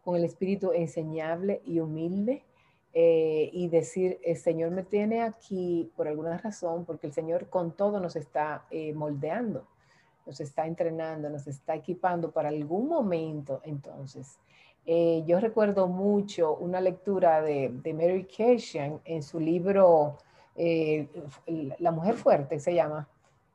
con 0.01 0.15
el 0.15 0.23
espíritu 0.23 0.71
enseñable 0.71 1.61
y 1.65 1.79
humilde. 1.79 2.43
Eh, 2.93 3.49
y 3.53 3.69
decir, 3.69 4.19
el 4.21 4.35
Señor 4.35 4.71
me 4.71 4.83
tiene 4.83 5.21
aquí 5.21 5.89
por 5.95 6.09
alguna 6.09 6.37
razón, 6.37 6.83
porque 6.83 7.07
el 7.07 7.13
Señor 7.13 7.47
con 7.47 7.71
todo 7.71 8.01
nos 8.01 8.17
está 8.17 8.65
eh, 8.69 8.91
moldeando, 8.91 9.65
nos 10.25 10.41
está 10.41 10.67
entrenando, 10.67 11.29
nos 11.29 11.47
está 11.47 11.73
equipando 11.73 12.31
para 12.31 12.49
algún 12.49 12.89
momento 12.89 13.61
entonces 13.63 14.37
eh, 14.85 15.23
yo 15.25 15.39
recuerdo 15.39 15.87
mucho 15.87 16.55
una 16.55 16.81
lectura 16.81 17.41
de, 17.41 17.69
Mary 17.93 18.25
Cashian 18.25 18.99
en 19.05 19.23
su 19.23 19.39
libro 19.39 20.17
eh, 20.55 21.07
La 21.79 21.91
mujer 21.91 22.15
fuerte, 22.15 22.59
se 22.59 22.73
llama, 22.73 23.07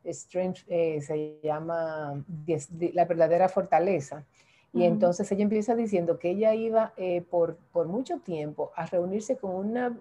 Strength, 0.04 0.61
eh, 0.68 1.00
se 1.00 1.38
llama 1.42 2.25
La 2.92 3.04
verdadera 3.04 3.49
fortaleza. 3.49 4.25
Y 4.73 4.85
entonces 4.85 5.33
ella 5.33 5.42
empieza 5.42 5.75
diciendo 5.75 6.18
que 6.18 6.30
ella 6.30 6.52
iba 6.54 6.92
por, 7.30 7.56
por, 7.73 7.88
mucho 7.88 8.18
tiempo 8.18 8.73
a 8.76 8.85
reunirse 8.85 9.38
con 9.38 9.54
una 9.54 9.99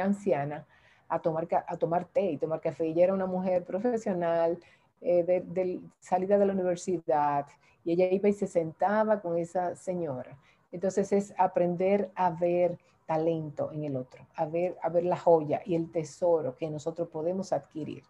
anciana 0.00 0.64
a 1.08 1.18
tomar, 1.18 1.46
a 1.66 1.76
tomar 1.76 2.04
té 2.06 2.30
y 2.30 2.38
tomar 2.38 2.60
café. 2.60 2.86
Ella 2.86 3.04
era 3.04 3.14
una 3.14 3.26
mujer 3.26 3.64
profesional, 3.64 4.58
eh, 5.04 5.24
de, 5.24 5.80
salida 5.98 6.38
de 6.38 6.46
la 6.46 6.52
universidad, 6.52 7.46
y 7.84 7.92
ella 7.92 8.08
iba 8.10 8.28
y 8.28 8.32
se 8.32 8.46
sentaba 8.46 9.20
con 9.20 9.36
esa 9.36 9.74
señora. 9.74 10.38
Entonces 10.72 11.12
es 11.12 11.34
aprender 11.38 12.10
a 12.14 12.30
ver 12.30 12.78
talento 13.06 13.70
en 13.72 13.84
el 13.84 13.96
otro, 13.96 14.26
a 14.34 14.46
ver, 14.46 14.76
a 14.82 14.88
ver 14.88 15.04
la 15.04 15.16
joya 15.16 15.60
y 15.64 15.74
el 15.74 15.90
tesoro 15.90 16.56
que 16.56 16.70
nosotros 16.70 17.08
podemos 17.08 17.52
adquirir. 17.52 18.02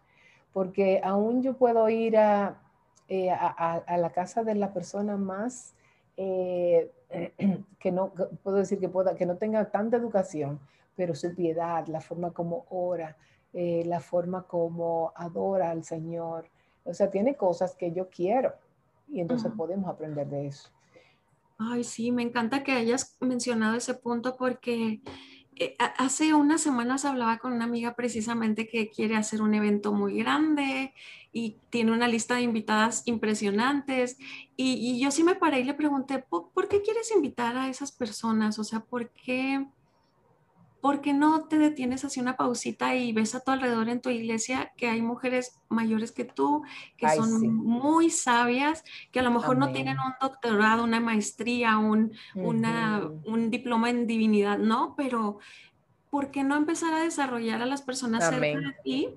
Porque 0.53 1.01
aún 1.03 1.41
yo 1.41 1.55
puedo 1.55 1.89
ir 1.89 2.17
a, 2.17 2.61
eh, 3.09 3.29
a, 3.29 3.97
la 3.97 4.11
casa 4.11 4.43
de 4.43 4.55
la 4.55 4.71
persona 4.71 5.17
más, 5.17 5.73
eh, 6.15 6.91
que 7.79 7.91
no, 7.91 8.13
puedo 8.43 8.57
decir 8.57 8.79
que, 8.79 8.87
pueda, 8.87 9.15
que 9.15 9.25
no 9.25 9.35
tenga 9.35 9.69
tanta 9.69 9.97
educación, 9.97 10.59
pero 10.95 11.15
su 11.15 11.33
piedad, 11.35 11.85
la 11.87 12.01
forma 12.01 12.31
como 12.31 12.65
ora, 12.69 13.17
eh, 13.51 13.83
la 13.85 13.99
forma 13.99 14.43
como 14.43 15.11
adora 15.15 15.71
al 15.71 15.83
Señor. 15.83 16.45
O 16.85 16.93
sea, 16.93 17.09
tiene 17.09 17.35
cosas 17.35 17.75
que 17.75 17.91
yo 17.91 18.09
quiero 18.09 18.53
y 19.07 19.21
entonces 19.21 19.51
podemos 19.55 19.89
aprender 19.89 20.27
de 20.27 20.47
eso. 20.47 20.69
Ay, 21.57 21.83
sí, 21.83 22.11
me 22.11 22.23
encanta 22.23 22.63
que 22.63 22.73
hayas 22.73 23.15
mencionado 23.21 23.75
ese 23.75 23.93
punto 23.93 24.35
porque 24.37 25.01
eh, 25.55 25.75
hace 25.97 26.33
unas 26.33 26.61
semanas 26.61 27.05
hablaba 27.05 27.37
con 27.37 27.53
una 27.53 27.65
amiga 27.65 27.95
precisamente 27.95 28.67
que 28.67 28.89
quiere 28.89 29.15
hacer 29.15 29.41
un 29.41 29.53
evento 29.53 29.93
muy 29.93 30.17
grande 30.17 30.93
y 31.31 31.57
tiene 31.69 31.91
una 31.91 32.07
lista 32.07 32.35
de 32.35 32.41
invitadas 32.41 33.03
impresionantes. 33.05 34.17
Y, 34.55 34.99
yo 34.99 35.11
sí 35.11 35.23
me 35.23 35.35
paré 35.35 35.59
y 35.59 35.63
le 35.63 35.73
pregunté, 35.73 36.19
¿por, 36.19 36.67
qué 36.67 36.81
quieres 36.81 37.11
invitar 37.11 37.55
a 37.55 37.69
esas 37.69 37.91
personas? 37.91 38.57
O 38.59 38.63
sea, 38.63 38.79
¿por 38.81 39.11
qué? 39.11 39.65
¿Por 40.83 40.99
qué 40.99 41.13
no 41.13 41.45
te 41.45 41.57
detienes 41.57 42.03
hacia 42.03 42.21
una 42.21 42.35
pausita 42.35 42.93
y 42.93 43.13
ves 43.13 43.35
a 43.35 43.39
tu 43.39 43.51
alrededor 43.51 43.87
en 43.87 44.01
tu 44.01 44.09
iglesia 44.09 44.73
que 44.75 44.89
hay 44.89 45.01
mujeres 45.01 45.57
mayores 45.69 46.11
que 46.11 46.25
tú, 46.25 46.63
que 46.97 47.09
son 47.11 47.55
muy 47.55 48.09
sabias, 48.09 48.83
que 49.09 49.21
a 49.21 49.23
lo 49.23 49.31
mejor 49.31 49.57
no 49.57 49.71
tienen 49.71 49.95
un 49.97 50.11
doctorado, 50.19 50.83
una 50.83 50.99
maestría, 50.99 51.77
un, 51.77 52.11
un 52.35 53.49
diploma 53.49 53.91
en 53.91 54.07
divinidad, 54.07 54.57
no, 54.57 54.93
pero 54.97 55.39
¿por 56.09 56.31
qué 56.31 56.43
no 56.43 56.57
empezar 56.57 56.93
a 56.93 56.99
desarrollar 56.99 57.61
a 57.61 57.65
las 57.65 57.81
personas 57.81 58.27
cerca 58.27 58.59
de 58.59 58.75
ti 58.83 59.07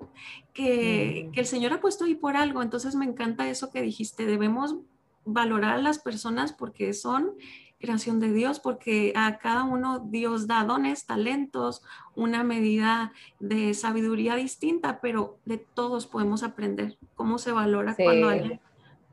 que, 0.53 1.29
que 1.33 1.39
el 1.41 1.47
Señor 1.47 1.73
ha 1.73 1.81
puesto 1.81 2.05
ahí 2.05 2.15
por 2.15 2.37
algo? 2.37 2.61
Entonces 2.61 2.95
me 2.95 3.03
encanta 3.03 3.49
eso 3.49 3.71
que 3.71 3.81
dijiste, 3.81 4.25
debemos 4.25 4.77
valorar 5.25 5.73
a 5.73 5.81
las 5.81 5.99
personas 5.99 6.53
porque 6.53 6.93
son 6.93 7.33
creación 7.79 8.19
de 8.19 8.31
Dios, 8.31 8.59
porque 8.59 9.13
a 9.15 9.37
cada 9.37 9.63
uno 9.63 9.99
Dios 9.99 10.47
da 10.47 10.63
dones, 10.63 11.05
talentos, 11.05 11.83
una 12.15 12.43
medida 12.43 13.13
de 13.39 13.73
sabiduría 13.73 14.35
distinta, 14.35 14.99
pero 15.01 15.37
de 15.45 15.57
todos 15.57 16.07
podemos 16.07 16.43
aprender 16.43 16.97
cómo 17.15 17.37
se 17.37 17.51
valora 17.51 17.95
cuando 17.95 18.29
alguien 18.29 18.59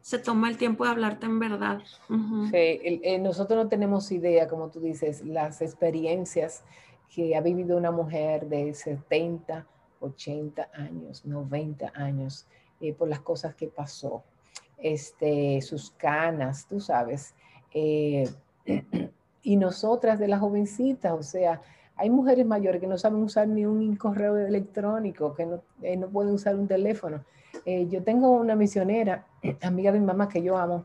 se 0.00 0.18
toma 0.18 0.50
el 0.50 0.58
tiempo 0.58 0.84
de 0.84 0.90
hablarte 0.90 1.24
en 1.24 1.38
verdad. 1.38 1.80
Sí, 2.50 3.00
nosotros 3.20 3.64
no 3.64 3.68
tenemos 3.70 4.12
idea, 4.12 4.48
como 4.48 4.68
tú 4.68 4.80
dices, 4.80 5.24
las 5.24 5.62
experiencias 5.62 6.62
que 7.08 7.34
ha 7.34 7.40
vivido 7.40 7.78
una 7.78 7.90
mujer 7.90 8.46
de 8.48 8.74
70, 8.74 9.66
80 10.00 10.68
años, 10.74 11.24
90 11.24 11.92
años, 11.94 12.46
eh, 12.80 12.92
por 12.92 13.08
las 13.08 13.20
cosas 13.20 13.54
que 13.54 13.68
pasó, 13.68 14.24
este, 14.76 15.62
sus 15.62 15.90
canas, 15.92 16.66
tú 16.68 16.80
sabes, 16.80 17.34
eh, 17.72 18.28
y 19.42 19.56
nosotras 19.56 20.18
de 20.18 20.28
las 20.28 20.40
jovencitas, 20.40 21.12
o 21.12 21.22
sea, 21.22 21.60
hay 21.96 22.10
mujeres 22.10 22.44
mayores 22.46 22.80
que 22.80 22.86
no 22.86 22.98
saben 22.98 23.22
usar 23.22 23.46
ni 23.46 23.64
un 23.66 23.94
correo 23.96 24.36
electrónico, 24.36 25.34
que 25.34 25.46
no, 25.46 25.62
eh, 25.82 25.96
no 25.96 26.08
pueden 26.08 26.32
usar 26.32 26.56
un 26.56 26.66
teléfono. 26.66 27.24
Eh, 27.64 27.86
yo 27.88 28.02
tengo 28.02 28.32
una 28.32 28.56
misionera, 28.56 29.26
amiga 29.62 29.92
de 29.92 30.00
mi 30.00 30.06
mamá 30.06 30.28
que 30.28 30.42
yo 30.42 30.56
amo, 30.56 30.84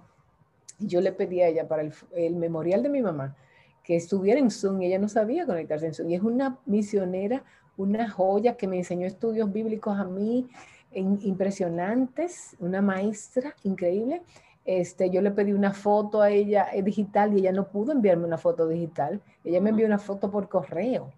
y 0.79 0.87
yo 0.87 1.01
le 1.01 1.11
pedí 1.11 1.41
a 1.41 1.47
ella 1.47 1.67
para 1.67 1.83
el, 2.13 2.35
memorial 2.35 2.83
de 2.83 2.89
mi 2.89 3.01
mamá 3.01 3.35
que 3.83 3.95
estuviera 3.95 4.39
en 4.39 4.51
Zoom 4.51 4.81
y 4.81 4.85
ella 4.85 4.99
no 4.99 5.09
sabía 5.09 5.45
conectarse 5.45 5.87
en 5.87 5.93
Zoom. 5.93 6.09
Y 6.09 6.15
es 6.15 6.21
una 6.21 6.59
misionera, 6.65 7.43
una 7.75 8.09
joya 8.09 8.55
que 8.55 8.67
me 8.67 8.77
enseñó 8.77 9.07
estudios 9.07 9.51
bíblicos 9.51 9.97
a 9.97 10.03
mí 10.03 10.47
impresionantes, 10.91 12.55
una 12.59 12.81
maestra 12.81 13.55
increíble. 13.63 14.21
Este, 14.65 15.09
yo 15.09 15.21
le 15.21 15.31
pedí 15.31 15.53
una 15.53 15.73
foto 15.73 16.21
a 16.21 16.29
ella 16.29 16.67
eh, 16.73 16.83
digital 16.83 17.33
y 17.33 17.39
ella 17.39 17.51
no 17.51 17.67
pudo 17.69 17.91
enviarme 17.91 18.25
una 18.25 18.37
foto 18.37 18.67
digital. 18.67 19.21
Ella 19.43 19.61
me 19.61 19.71
envió 19.71 19.87
una 19.87 19.97
foto 19.97 20.29
por 20.29 20.49
correo. 20.49 21.11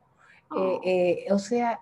Eh, 0.55 0.57
oh. 0.57 0.81
eh, 0.83 1.25
o 1.31 1.39
sea, 1.39 1.79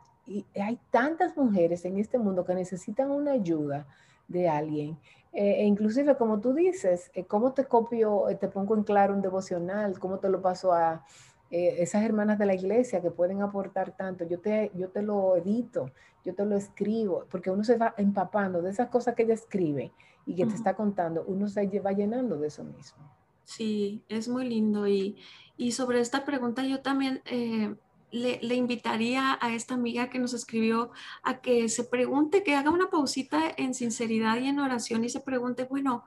hay 0.55 0.79
tantas 0.89 1.35
mujeres 1.37 1.85
en 1.85 1.97
este 1.97 2.17
mundo 2.17 2.45
que 2.45 2.55
necesitan 2.55 3.11
una 3.11 3.33
ayuda 3.33 3.85
de 4.27 4.47
alguien. 4.47 4.97
e 5.31 5.63
inclusive, 5.63 6.15
como 6.15 6.39
tú 6.39 6.53
dices, 6.53 7.11
¿cómo 7.27 7.53
te 7.53 7.65
copio, 7.65 8.25
te 8.39 8.47
pongo 8.47 8.75
en 8.75 8.83
claro 8.83 9.13
un 9.13 9.21
devocional? 9.21 9.99
¿Cómo 9.99 10.19
te 10.19 10.29
lo 10.29 10.41
paso 10.41 10.73
a 10.73 11.03
esas 11.51 12.03
hermanas 12.03 12.37
de 12.37 12.45
la 12.45 12.53
iglesia 12.53 13.01
que 13.01 13.11
pueden 13.11 13.41
aportar 13.41 13.91
tanto? 13.95 14.23
Yo 14.25 14.39
te, 14.39 14.71
yo 14.75 14.89
te 14.89 15.01
lo 15.01 15.35
edito, 15.35 15.91
yo 16.23 16.35
te 16.35 16.45
lo 16.45 16.55
escribo, 16.55 17.25
porque 17.29 17.49
uno 17.51 17.63
se 17.63 17.77
va 17.77 17.93
empapando 17.97 18.61
de 18.61 18.71
esas 18.71 18.89
cosas 18.89 19.15
que 19.15 19.23
ella 19.23 19.33
escribe 19.35 19.91
y 20.29 20.35
que 20.35 20.45
te 20.45 20.53
está 20.53 20.75
contando, 20.75 21.23
uno 21.25 21.47
se 21.47 21.79
va 21.79 21.91
llenando 21.91 22.37
de 22.37 22.49
eso 22.49 22.63
mismo. 22.63 22.99
Sí, 23.45 24.03
es 24.09 24.29
muy 24.29 24.47
lindo. 24.47 24.87
Y, 24.87 25.17
y 25.57 25.71
sobre 25.71 26.01
esta 26.01 26.23
pregunta 26.23 26.63
yo 26.63 26.81
también 26.81 27.23
eh, 27.25 27.73
le, 28.11 28.39
le, 28.43 28.53
invitaría 28.53 29.39
a 29.41 29.55
esta 29.55 29.73
amiga 29.73 30.11
que 30.11 30.19
nos 30.19 30.35
escribió 30.35 30.91
a 31.23 31.41
que 31.41 31.67
se 31.67 31.83
pregunte, 31.83 32.43
que 32.43 32.55
haga 32.55 32.69
una 32.69 32.91
pausita 32.91 33.41
en 33.57 33.73
sinceridad 33.73 34.37
y 34.37 34.49
en 34.49 34.59
oración 34.59 35.03
y 35.03 35.09
se 35.09 35.19
pregunte, 35.19 35.63
bueno, 35.63 36.03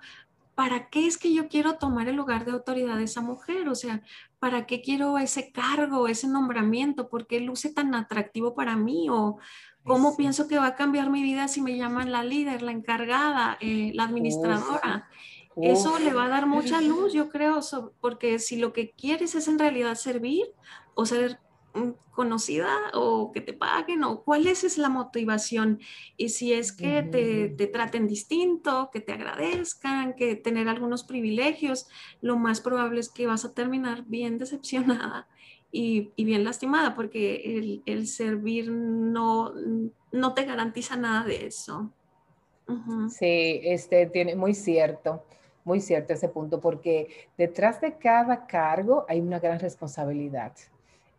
¿para 0.55 0.89
qué 0.89 1.09
es 1.09 1.19
que 1.19 1.35
yo 1.35 1.49
quiero 1.49 1.75
tomar 1.75 2.07
el 2.07 2.15
lugar 2.15 2.45
de 2.45 2.53
autoridad 2.53 2.99
de 2.99 3.05
esa 3.05 3.23
mujer? 3.23 3.69
O 3.69 3.75
sea, 3.75 4.03
¿para 4.39 4.67
qué 4.67 4.83
quiero 4.83 5.19
ese 5.19 5.51
cargo, 5.51 6.07
ese 6.07 6.29
nombramiento? 6.29 7.09
¿Por 7.09 7.27
qué 7.27 7.41
luce 7.41 7.73
tan 7.73 7.93
atractivo 7.97 8.55
para 8.55 8.77
mí? 8.77 9.09
O, 9.11 9.39
¿Cómo 9.85 10.17
pienso 10.17 10.47
que 10.47 10.59
va 10.59 10.69
a 10.69 10.75
cambiar 10.77 11.11
mi 11.11 11.23
vida 11.23 11.49
si 11.49 11.61
me 11.61 11.77
llaman 11.77 12.13
la 12.13 12.23
líder, 12.23 12.63
la 12.63 12.73
encargada, 12.73 13.59
eh, 13.61 13.91
la 13.95 14.05
administradora? 14.05 15.09
Eso 15.61 15.99
le 15.99 16.15
va 16.15 16.27
a 16.27 16.29
dar 16.29 16.47
mucha 16.47 16.81
luz, 16.81 17.13
yo 17.13 17.29
creo, 17.29 17.61
porque 18.01 18.39
si 18.39 18.57
lo 18.57 18.73
que 18.73 18.93
quieres 18.93 19.35
es 19.35 19.49
en 19.49 19.59
realidad 19.59 19.97
servir 19.97 20.47
o 20.95 21.05
ser 21.05 21.41
conocida 22.11 22.69
o 22.93 23.33
que 23.33 23.41
te 23.41 23.55
paguen 23.55 24.05
o 24.05 24.23
cuál 24.23 24.47
es, 24.47 24.65
es 24.65 24.77
la 24.77 24.91
motivación 24.91 25.81
y 26.17 26.29
si 26.29 26.53
es 26.53 26.73
que 26.73 27.03
te, 27.03 27.49
te, 27.49 27.67
traten 27.67 28.07
distinto, 28.07 28.91
que 28.93 29.01
te 29.01 29.13
agradezcan, 29.13 30.15
que 30.15 30.37
tener 30.37 30.69
algunos 30.69 31.05
privilegios, 31.05 31.89
lo 32.21 32.37
más 32.37 32.61
probable 32.61 33.01
es 33.01 33.09
que 33.09 33.27
vas 33.27 33.45
a 33.45 33.55
terminar 33.55 34.05
bien 34.07 34.39
decepcionada 34.39 35.27
y, 35.73 36.13
bien 36.23 36.45
lastimada 36.45 36.95
porque 36.95 37.81
el, 37.87 38.07
servir 38.07 38.71
no, 38.71 39.53
no 40.13 40.35
te 40.35 40.45
garantiza 40.45 40.97
nada 40.97 41.25
de 41.25 41.47
eso. 41.47 41.91
Sí, 43.09 43.61
este 43.65 44.07
tiene 44.07 44.37
muy 44.37 44.55
cierto, 44.55 45.25
muy 45.65 45.81
cierto 45.81 46.13
ese 46.13 46.29
punto, 46.29 46.61
porque 46.61 47.09
detrás 47.37 47.81
de 47.81 47.97
cada 47.97 48.47
cargo 48.47 49.05
hay 49.09 49.21
una 49.21 49.41
gran 49.41 49.59
responsabilidad. 49.59 50.53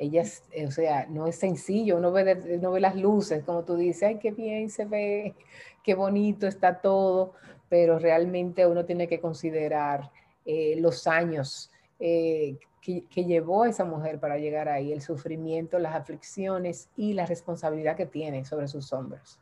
Ellas, 0.03 0.43
o 0.65 0.72
sea, 0.72 1.07
no 1.07 1.27
es 1.27 1.38
sencillo, 1.38 1.98
uno 1.98 2.12
ve, 2.12 2.36
ve 2.36 2.79
las 2.79 2.95
luces, 2.95 3.43
como 3.43 3.63
tú 3.63 3.75
dices, 3.75 4.03
ay, 4.03 4.19
qué 4.19 4.31
bien 4.31 4.69
se 4.69 4.86
ve, 4.86 5.36
qué 5.83 5.93
bonito 5.93 6.48
está 6.48 6.79
todo, 6.81 7.33
pero 7.69 8.00
realmente 8.00 8.67
uno 8.67 8.86
tiene 8.86 9.07
que 9.07 9.19
considerar 9.19 10.12
eh, 10.45 10.75
los 10.77 11.07
años 11.07 11.72
eh, 12.00 12.57
que, 12.81 13.24
llevó 13.24 13.63
a 13.63 13.69
esa 13.69 13.86
mujer 13.86 14.19
para 14.19 14.38
llegar 14.38 14.67
ahí, 14.67 14.91
el 14.91 15.01
sufrimiento, 15.01 15.79
las 15.79 15.95
aflicciones 15.95 16.89
y 16.98 17.13
la 17.13 17.25
responsabilidad 17.25 17.95
que 17.95 18.05
tiene 18.05 18.43
sobre 18.43 18.67
sus 18.67 18.91
hombros 18.91 19.39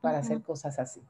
para 0.00 0.18
hacer 0.18 0.42
cosas 0.42 0.78
así. 0.78 1.00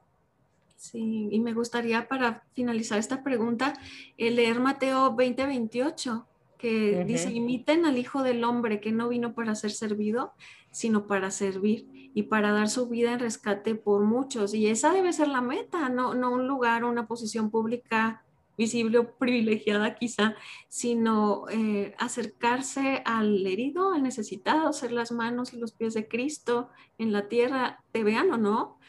Sí, 0.77 1.29
y 1.31 1.39
me 1.39 1.53
gustaría 1.53 2.07
para 2.07 2.43
finalizar 2.53 2.97
esta 2.97 3.23
pregunta 3.23 3.73
eh, 4.17 4.31
leer 4.31 4.59
Mateo 4.59 5.15
20:28, 5.15 6.25
que 6.57 7.03
dice, 7.05 7.31
imiten 7.31 7.85
al 7.85 7.97
Hijo 7.97 8.23
del 8.23 8.43
Hombre 8.43 8.79
que 8.79 8.91
no 8.91 9.09
vino 9.09 9.33
para 9.33 9.55
ser 9.55 9.71
servido, 9.71 10.33
sino 10.71 11.07
para 11.07 11.31
servir 11.31 11.87
y 12.13 12.23
para 12.23 12.51
dar 12.51 12.69
su 12.69 12.87
vida 12.87 13.13
en 13.13 13.19
rescate 13.19 13.75
por 13.75 14.03
muchos. 14.03 14.53
Y 14.53 14.67
esa 14.67 14.93
debe 14.93 15.13
ser 15.13 15.27
la 15.27 15.41
meta, 15.41 15.89
no, 15.89 16.13
no 16.13 16.31
un 16.31 16.47
lugar, 16.47 16.83
una 16.83 17.07
posición 17.07 17.51
pública 17.51 18.23
visible 18.57 18.99
o 18.99 19.15
privilegiada 19.15 19.95
quizá, 19.95 20.35
sino 20.67 21.45
eh, 21.49 21.93
acercarse 21.99 23.01
al 23.05 23.45
herido, 23.45 23.93
al 23.93 24.03
necesitado, 24.03 24.71
ser 24.73 24.91
las 24.91 25.11
manos 25.11 25.53
y 25.53 25.57
los 25.57 25.73
pies 25.73 25.93
de 25.93 26.07
Cristo 26.07 26.69
en 26.97 27.11
la 27.11 27.27
tierra, 27.27 27.83
te 27.91 28.03
vean 28.03 28.31
o 28.31 28.37
no, 28.37 28.79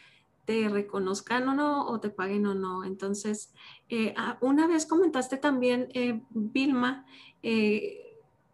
te 0.45 0.69
reconozcan 0.69 1.49
o 1.49 1.53
no, 1.53 1.85
o 1.87 1.99
te 1.99 2.09
paguen 2.09 2.45
o 2.45 2.55
no. 2.55 2.85
Entonces, 2.85 3.53
eh, 3.89 4.13
ah, 4.15 4.37
una 4.39 4.67
vez 4.67 4.85
comentaste 4.85 5.35
también, 5.35 5.89
eh, 5.93 6.21
Vilma, 6.29 7.05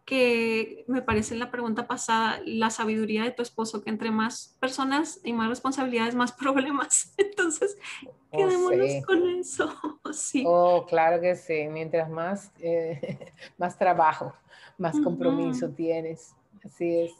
que 0.04 0.84
me 0.86 1.00
parece 1.00 1.34
la 1.34 1.50
pregunta 1.50 1.86
pasada, 1.86 2.40
la 2.44 2.70
sabiduría 2.70 3.24
de 3.24 3.30
tu 3.30 3.42
esposo, 3.42 3.82
que 3.82 3.90
entre 3.90 4.10
más 4.10 4.56
personas 4.60 5.20
y 5.24 5.32
más 5.32 5.48
responsabilidades, 5.48 6.14
más 6.14 6.32
problemas. 6.44 7.14
Entonces, 7.16 7.78
oh, 8.06 8.36
quedémonos 8.36 9.06
con 9.06 9.28
eso. 9.28 9.72
Sí. 10.12 10.44
Oh, 10.46 10.86
claro 10.86 11.20
que 11.20 11.34
sí. 11.34 11.66
Mientras 11.68 12.08
más, 12.08 12.52
eh, 12.60 13.32
más 13.58 13.76
trabajo, 13.76 14.32
más 14.78 15.00
compromiso 15.00 15.70
tienes. 15.70 16.34
Así 16.64 17.00
es. 17.00 17.12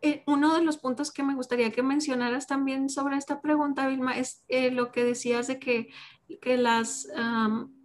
Eh, 0.00 0.22
uno 0.26 0.54
de 0.54 0.62
los 0.62 0.76
puntos 0.76 1.10
que 1.10 1.24
me 1.24 1.34
gustaría 1.34 1.72
que 1.72 1.82
mencionaras 1.82 2.46
también 2.46 2.88
sobre 2.88 3.16
esta 3.16 3.40
pregunta, 3.40 3.88
Vilma, 3.88 4.16
es 4.16 4.44
eh, 4.46 4.70
lo 4.70 4.92
que 4.92 5.02
decías 5.02 5.48
de 5.48 5.58
que, 5.58 5.88
que 6.40 6.56
las 6.56 7.08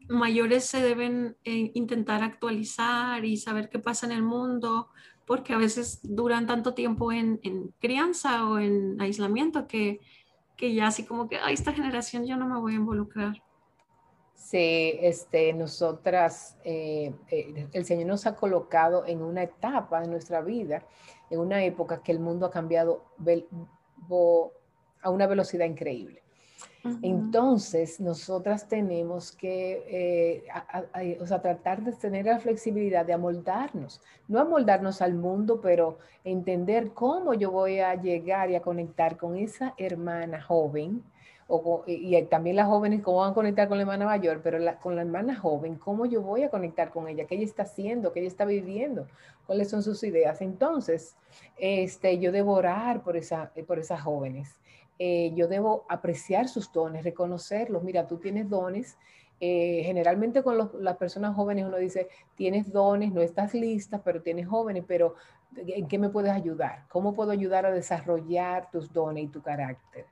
mayores 0.09 0.65
se 0.65 0.81
deben 0.81 1.37
eh, 1.43 1.71
intentar 1.73 2.23
actualizar 2.23 3.23
y 3.25 3.37
saber 3.37 3.69
qué 3.69 3.79
pasa 3.79 4.05
en 4.05 4.11
el 4.11 4.23
mundo, 4.23 4.89
porque 5.25 5.53
a 5.53 5.57
veces 5.57 5.99
duran 6.03 6.47
tanto 6.47 6.73
tiempo 6.73 7.11
en, 7.11 7.39
crianza 7.79 8.47
o 8.47 8.59
en 8.59 8.99
aislamiento 9.01 9.67
que, 9.67 9.99
que 10.57 10.73
ya 10.73 10.87
así 10.87 11.05
como 11.05 11.27
que, 11.27 11.37
a 11.37 11.51
esta 11.51 11.73
generación 11.73 12.25
yo 12.25 12.37
no 12.37 12.47
me 12.47 12.59
voy 12.59 12.73
a 12.73 12.77
involucrar. 12.77 13.41
Sí, 14.35 14.99
este, 15.01 15.53
nosotras, 15.53 16.57
eh, 16.63 17.13
eh, 17.29 17.67
el 17.71 17.85
Señor 17.85 18.07
nos 18.07 18.27
ha 18.27 18.35
colocado 18.35 19.05
en 19.05 19.21
una 19.21 19.43
etapa 19.43 20.01
de 20.01 20.07
nuestra 20.07 20.41
vida, 20.41 20.85
en 21.29 21.39
una 21.39 21.63
época 21.63 22.03
que 22.03 22.11
el 22.11 22.19
mundo 22.19 22.45
ha 22.45 22.51
cambiado 22.51 23.05
a 25.01 25.09
una 25.09 25.27
velocidad 25.27 25.65
increíble. 25.65 26.22
Entonces, 27.01 28.01
nosotras 28.01 28.67
tenemos 28.67 29.31
que 29.31 30.43
eh, 30.45 31.17
o 31.21 31.25
sea, 31.25 31.41
tratar 31.41 31.81
de 31.81 31.93
tener 31.93 32.25
la 32.25 32.39
flexibilidad 32.39 33.05
de 33.05 33.13
amoldarnos, 33.13 34.01
no 34.27 34.39
amoldarnos 34.39 35.01
al 35.01 35.13
mundo, 35.13 35.61
pero 35.61 35.97
entender 36.25 36.91
cómo 36.91 37.33
yo 37.35 37.51
voy 37.51 37.79
a 37.79 37.95
llegar 37.95 38.49
y 38.51 38.55
a 38.55 38.61
conectar 38.61 39.15
con 39.15 39.37
esa 39.37 39.73
hermana 39.77 40.41
joven, 40.41 41.03
o 41.47 41.83
y, 41.87 42.21
también 42.23 42.57
las 42.57 42.67
jóvenes, 42.67 43.01
cómo 43.01 43.19
van 43.19 43.31
a 43.31 43.33
conectar 43.33 43.67
con 43.69 43.77
la 43.77 43.83
hermana 43.83 44.05
mayor, 44.05 44.41
pero 44.43 44.59
con 44.81 44.95
la 44.97 45.03
hermana 45.03 45.37
joven, 45.37 45.75
cómo 45.75 46.05
yo 46.05 46.21
voy 46.21 46.43
a 46.43 46.49
conectar 46.49 46.89
con 46.89 47.07
ella, 47.07 47.25
qué 47.25 47.35
ella 47.35 47.45
está 47.45 47.63
haciendo, 47.63 48.11
qué 48.11 48.19
ella 48.19 48.27
está 48.27 48.43
viviendo, 48.43 49.07
cuáles 49.45 49.69
son 49.69 49.83
sus 49.83 50.03
ideas. 50.03 50.41
Entonces, 50.41 51.15
este, 51.57 52.19
yo 52.19 52.33
debo 52.33 52.53
orar 52.53 53.03
por, 53.03 53.15
esa, 53.15 53.51
por 53.67 53.79
esas 53.79 54.01
jóvenes 54.01 54.59
eh, 55.05 55.33
yo 55.35 55.49
debo 55.49 55.85
apreciar 55.89 56.47
sus 56.47 56.71
dones, 56.71 57.03
reconocerlos. 57.03 57.83
Mira, 57.83 58.07
tú 58.07 58.19
tienes 58.19 58.49
dones. 58.49 58.97
Eh, 59.41 59.81
generalmente 59.83 60.41
con 60.41 60.71
las 60.79 60.95
personas 60.95 61.35
jóvenes 61.35 61.65
uno 61.65 61.75
dice, 61.75 62.07
tienes 62.35 62.71
dones, 62.71 63.11
no 63.11 63.19
estás 63.19 63.53
lista, 63.53 64.01
pero 64.01 64.21
tienes 64.21 64.47
jóvenes, 64.47 64.85
pero 64.87 65.15
¿en 65.57 65.89
qué 65.89 65.99
me 65.99 66.07
puedes 66.07 66.31
ayudar? 66.31 66.85
¿Cómo 66.87 67.13
puedo 67.13 67.31
ayudar 67.31 67.65
a 67.65 67.71
desarrollar 67.71 68.71
tus 68.71 68.93
dones 68.93 69.25
y 69.25 69.27
tu 69.27 69.41
carácter? 69.41 70.05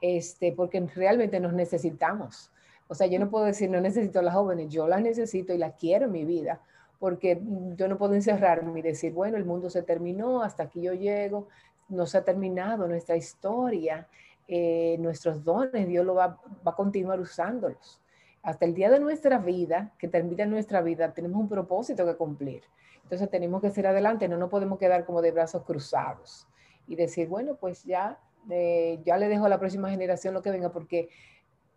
Este, 0.00 0.50
porque 0.50 0.80
realmente 0.80 1.38
nos 1.38 1.52
necesitamos. 1.52 2.50
O 2.88 2.94
sea, 2.96 3.06
yo 3.06 3.20
no 3.20 3.30
puedo 3.30 3.44
decir, 3.44 3.70
no 3.70 3.80
necesito 3.80 4.18
a 4.18 4.22
las 4.22 4.34
jóvenes, 4.34 4.68
yo 4.68 4.88
las 4.88 5.00
necesito 5.00 5.54
y 5.54 5.58
las 5.58 5.74
quiero 5.76 6.06
en 6.06 6.12
mi 6.12 6.24
vida, 6.24 6.60
porque 6.98 7.40
yo 7.76 7.86
no 7.86 7.98
puedo 7.98 8.14
encerrarme 8.14 8.80
y 8.80 8.82
decir, 8.82 9.12
bueno, 9.12 9.36
el 9.36 9.44
mundo 9.44 9.70
se 9.70 9.84
terminó, 9.84 10.42
hasta 10.42 10.64
aquí 10.64 10.82
yo 10.82 10.92
llego, 10.92 11.46
no 11.88 12.06
se 12.06 12.18
ha 12.18 12.24
terminado 12.24 12.86
nuestra 12.86 13.16
historia, 13.16 14.08
eh, 14.46 14.96
nuestros 14.98 15.42
dones, 15.42 15.88
Dios 15.88 16.04
lo 16.04 16.14
va, 16.14 16.38
a 16.64 16.74
continuar 16.74 17.20
usándolos. 17.20 18.00
Hasta 18.42 18.66
el 18.66 18.74
día 18.74 18.90
de 18.90 19.00
nuestra 19.00 19.38
vida, 19.38 19.92
que 19.98 20.08
termina 20.08 20.44
nuestra 20.44 20.82
vida, 20.82 21.12
tenemos 21.14 21.40
un 21.40 21.48
propósito 21.48 22.04
que 22.04 22.16
cumplir. 22.16 22.62
Entonces 23.02 23.30
tenemos 23.30 23.62
que 23.62 23.70
ser 23.70 23.86
adelante, 23.86 24.28
no 24.28 24.36
nos 24.36 24.50
podemos 24.50 24.78
quedar 24.78 25.04
como 25.04 25.22
de 25.22 25.30
brazos 25.30 25.62
cruzados 25.64 26.46
y 26.86 26.96
decir, 26.96 27.28
bueno, 27.28 27.56
pues 27.56 27.84
ya, 27.84 28.18
eh, 28.50 29.00
ya 29.04 29.16
le 29.16 29.28
dejo 29.28 29.46
a 29.46 29.48
la 29.48 29.58
próxima 29.58 29.90
generación 29.90 30.34
lo 30.34 30.42
que 30.42 30.50
venga, 30.50 30.70
porque 30.70 31.08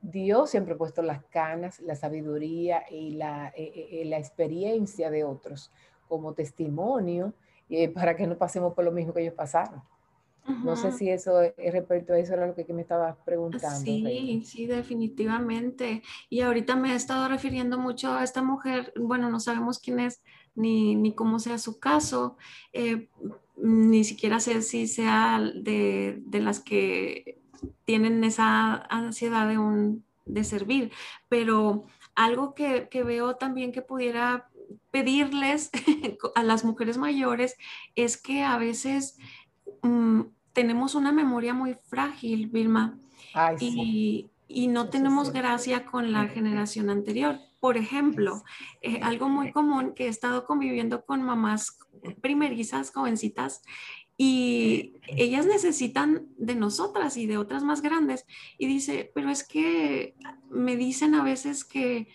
Dios 0.01 0.49
siempre 0.49 0.73
ha 0.73 0.77
puesto 0.77 1.01
las 1.01 1.23
canas, 1.25 1.79
la 1.79 1.95
sabiduría 1.95 2.83
y 2.89 3.11
la, 3.11 3.53
eh, 3.55 4.03
la 4.05 4.17
experiencia 4.17 5.09
de 5.09 5.23
otros 5.23 5.71
como 6.07 6.33
testimonio 6.33 7.33
para 7.93 8.15
que 8.15 8.25
no 8.27 8.37
pasemos 8.37 8.73
por 8.73 8.85
lo 8.85 8.93
mismo 8.93 9.13
que 9.13 9.21
ellos 9.21 9.33
pasaron. 9.33 9.81
No 10.47 10.77
sé 10.77 10.93
si 10.93 11.09
eso 11.09 11.41
es 11.41 11.73
respecto 11.73 12.13
a 12.13 12.19
eso 12.19 12.33
era 12.33 12.47
lo 12.47 12.55
que, 12.55 12.65
me 12.73 12.81
estabas 12.81 13.17
preguntando. 13.25 13.79
Sí, 13.79 14.41
sí, 14.45 14.65
definitivamente. 14.65 16.03
Y 16.29 16.41
ahorita 16.41 16.75
me 16.77 16.93
he 16.93 16.95
estado 16.95 17.27
refiriendo 17.27 17.77
mucho 17.77 18.13
a 18.13 18.23
esta 18.23 18.41
mujer, 18.41 18.93
bueno, 18.95 19.29
no 19.29 19.41
sabemos 19.41 19.79
quién 19.79 19.99
es 19.99 20.21
ni, 20.55 20.95
ni 20.95 21.13
cómo 21.13 21.39
sea 21.39 21.57
su 21.57 21.79
caso, 21.79 22.37
eh, 22.71 23.09
ni 23.57 24.03
siquiera 24.05 24.39
sé 24.39 24.61
si 24.61 24.87
sea 24.87 25.39
de, 25.39 26.19
de, 26.25 26.39
las 26.39 26.61
que 26.61 27.41
tienen 27.83 28.23
esa 28.23 28.75
ansiedad 28.89 29.47
de, 29.49 29.57
un, 29.57 30.05
de 30.25 30.43
servir, 30.43 30.91
pero 31.27 31.85
algo 32.15 32.53
que, 32.53 32.87
que 32.89 33.03
veo 33.03 33.35
también 33.35 33.71
que 33.71 33.81
pudiera 33.81 34.49
pedirles 34.91 35.71
a 36.35 36.43
las 36.43 36.63
mujeres 36.63 36.97
mayores 36.97 37.57
es 37.95 38.15
que 38.15 38.43
a 38.43 38.57
veces... 38.57 39.17
Mm, 39.81 40.21
tenemos 40.57 40.95
una 40.95 41.11
memoria 41.11 41.53
muy 41.53 41.75
frágil, 41.85 42.47
Vilma, 42.47 42.97
y, 43.59 44.31
no 44.69 44.89
tenemos 44.89 45.31
gracia 45.31 45.85
con 45.85 46.11
la 46.11 46.29
generación 46.29 46.89
anterior. 46.89 47.37
Por 47.59 47.77
ejemplo, 47.77 48.43
eh, 48.81 48.99
algo 49.03 49.29
muy 49.29 49.51
común 49.51 49.93
que 49.93 50.05
he 50.05 50.07
estado 50.07 50.45
conviviendo 50.45 51.05
con 51.05 51.21
mamás 51.21 51.77
primerizas, 52.21 52.91
jovencitas, 52.91 53.61
y 54.17 54.95
ellas 55.05 55.45
necesitan 55.45 56.25
de 56.39 56.55
nosotras 56.55 57.17
y 57.17 57.27
de 57.27 57.37
otras 57.37 57.63
más 57.63 57.83
grandes. 57.83 58.25
Y 58.57 58.65
dice, 58.65 59.11
pero 59.13 59.29
es 59.29 59.47
que 59.47 60.15
me 60.49 60.75
dicen 60.75 61.13
a 61.13 61.23
veces 61.23 61.65
que 61.65 62.07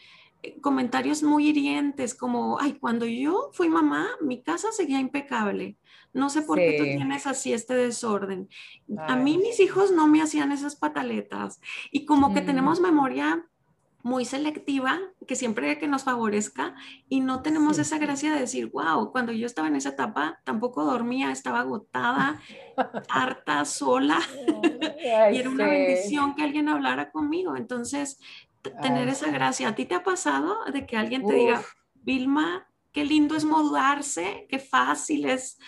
comentarios 0.61 1.23
muy 1.23 1.49
hirientes 1.49 2.15
como, 2.15 2.59
ay, 2.61 2.75
cuando 2.75 3.07
yo 3.07 3.51
fui 3.53 3.69
mamá, 3.69 4.09
mi 4.21 4.43
casa 4.43 4.73
seguía 4.73 4.99
impecable. 4.99 5.77
No 6.13 6.31
sé 6.31 6.43
por 6.43 6.59
qué 6.59 6.77
tú 6.79 6.85
tienes 6.85 7.27
así 7.27 7.53
este 7.53 7.75
desorden. 7.75 8.49
A 8.99 9.17
mí 9.17 9.39
mis 9.39 9.61
hijos 9.61 9.93
no 9.93 10.07
me 10.07 10.21
hacían 10.21 10.53
esas 10.53 10.77
pataletas 10.77 11.61
y 11.91 12.05
como 12.05 12.35
que 12.35 12.43
tenemos 12.43 12.81
mm. 12.81 12.83
memoria 12.83 13.49
muy 14.03 14.25
selectiva, 14.25 14.99
que 15.29 15.37
siempre 15.37 15.79
que 15.79 15.87
nos 15.87 16.03
favorezca 16.05 16.75
y 17.09 17.21
no 17.21 17.41
tenemos 17.43 17.79
esa 17.79 17.99
gracia 17.99 18.33
de 18.33 18.41
decir, 18.41 18.71
wow, 18.73 19.13
cuando 19.13 19.33
yo 19.33 19.47
estaba 19.47 19.69
en 19.69 19.77
esa 19.77 19.91
etapa 19.91 20.41
tampoco 20.45 20.85
dormía, 20.85 21.31
estaba 21.31 21.61
agotada, 21.61 22.41
harta, 23.09 23.65
sola 23.65 24.19
y 25.33 25.37
era 25.37 25.49
una 25.49 25.67
bendición 25.67 26.35
que 26.35 26.43
alguien 26.43 26.69
hablara 26.69 27.13
conmigo. 27.13 27.57
Entonces, 27.57 28.19
tener 28.81 29.09
esa 29.09 29.31
gracia, 29.31 29.69
¿a 29.69 29.75
ti 29.75 29.85
te 29.85 29.95
ha 29.95 30.03
pasado 30.03 30.65
de 30.73 30.87
que 30.87 30.97
alguien 30.97 31.27
te 31.27 31.35
diga, 31.35 31.63
Vilma, 31.95 32.69
qué 32.93 33.05
lindo 33.05 33.35
es 33.37 33.45
modularse, 33.45 34.47
qué 34.49 34.59
fácil 34.59 35.27
es 35.29 35.59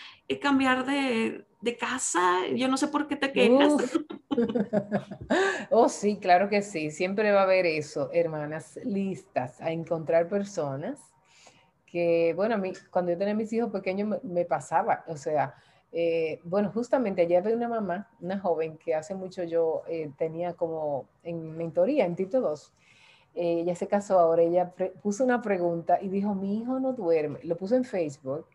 cambiar 0.41 0.85
de, 0.87 1.47
de, 1.61 1.77
casa, 1.77 2.47
yo 2.55 2.69
no 2.69 2.77
sé 2.77 2.89
por 2.89 3.07
qué 3.07 3.17
te 3.17 3.33
quejas. 3.33 3.75
oh, 5.71 5.89
sí, 5.89 6.19
claro 6.19 6.49
que 6.49 6.63
sí, 6.63 6.91
siempre 6.91 7.33
va 7.33 7.41
a 7.41 7.45
haber 7.45 7.67
eso, 7.67 8.11
hermanas 8.13 8.79
listas 8.85 9.61
a 9.61 9.71
encontrar 9.71 10.29
personas 10.29 10.99
que, 11.95 12.33
bueno, 12.35 12.57
a 12.57 12.59
mí, 12.59 12.73
cuando 12.91 13.13
yo 13.13 13.19
tenía 13.19 13.35
mis 13.35 13.53
hijos 13.53 13.71
pequeños 13.71 14.19
me, 14.25 14.45
pasaba, 14.45 15.05
o 15.07 15.17
sea, 15.17 15.55
eh, 15.95 16.41
bueno, 16.45 16.71
justamente 16.73 17.23
ayer 17.23 17.43
vi 17.43 17.53
una 17.53 17.69
mamá, 17.69 18.11
una 18.21 18.39
joven 18.39 18.77
que 18.77 18.95
hace 18.95 19.15
mucho 19.15 19.45
yo 19.45 19.83
eh, 19.89 20.11
tenía 20.19 20.53
como 20.53 21.07
en 21.23 21.57
mentoría 21.57 22.05
en 22.05 22.17
Tito 22.17 22.41
2. 22.41 22.73
Eh, 23.37 23.61
ella 23.61 23.75
se 23.75 23.89
casó 23.89 24.19
ahora, 24.19 24.43
ella 24.43 24.75
puso 25.03 25.25
una 25.25 25.41
pregunta 25.41 25.99
y 26.03 26.09
dijo, 26.09 26.35
mi 26.35 26.59
hijo 26.59 26.79
no 26.79 26.93
duerme, 26.93 27.39
lo 27.45 27.57
puso 27.57 27.75
en 27.77 27.85
Facebook 27.85 28.47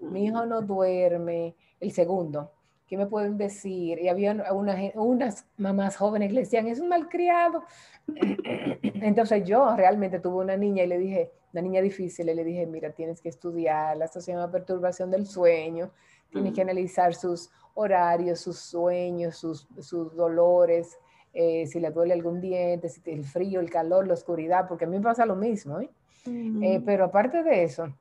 mi 0.00 0.26
hijo 0.26 0.46
no 0.46 0.62
duerme, 0.62 1.54
el 1.80 1.92
segundo, 1.92 2.50
¿qué 2.86 2.96
me 2.96 3.06
pueden 3.06 3.36
decir? 3.36 3.98
Y 3.98 4.08
había 4.08 4.32
unas 4.52 5.46
mamás 5.56 5.96
jóvenes 5.96 6.28
que 6.28 6.34
le 6.34 6.40
decían, 6.40 6.66
es 6.66 6.80
un 6.80 6.88
malcriado. 6.88 7.64
Entonces 8.82 9.44
yo 9.44 9.74
realmente 9.76 10.20
tuve 10.20 10.44
una 10.44 10.56
niña 10.56 10.84
y 10.84 10.86
le 10.86 10.98
dije, 10.98 11.32
una 11.52 11.62
niña 11.62 11.80
difícil, 11.82 12.28
y 12.28 12.34
le 12.34 12.44
dije, 12.44 12.66
mira, 12.66 12.90
tienes 12.90 13.20
que 13.20 13.28
estudiar, 13.28 13.96
la 13.96 14.08
se 14.08 14.32
llama 14.32 14.50
perturbación 14.50 15.10
del 15.10 15.26
sueño, 15.26 15.90
tienes 16.34 16.52
que 16.52 16.60
analizar 16.60 17.14
sus 17.14 17.50
horarios, 17.74 18.40
sus 18.40 18.58
sueños, 18.58 19.36
sus, 19.36 19.66
sus 19.80 20.14
dolores, 20.14 20.98
eh, 21.32 21.66
si 21.66 21.80
le 21.80 21.90
duele 21.90 22.12
algún 22.12 22.40
diente, 22.40 22.88
si 22.88 23.00
el 23.06 23.24
frío, 23.24 23.60
el 23.60 23.70
calor, 23.70 24.06
la 24.06 24.14
oscuridad, 24.14 24.68
porque 24.68 24.84
a 24.84 24.88
mí 24.88 24.98
me 24.98 25.02
pasa 25.02 25.24
lo 25.24 25.36
mismo. 25.36 25.80
¿eh? 25.80 25.88
Eh, 26.26 26.82
pero 26.84 27.06
aparte 27.06 27.42
de 27.42 27.64
eso, 27.64 27.92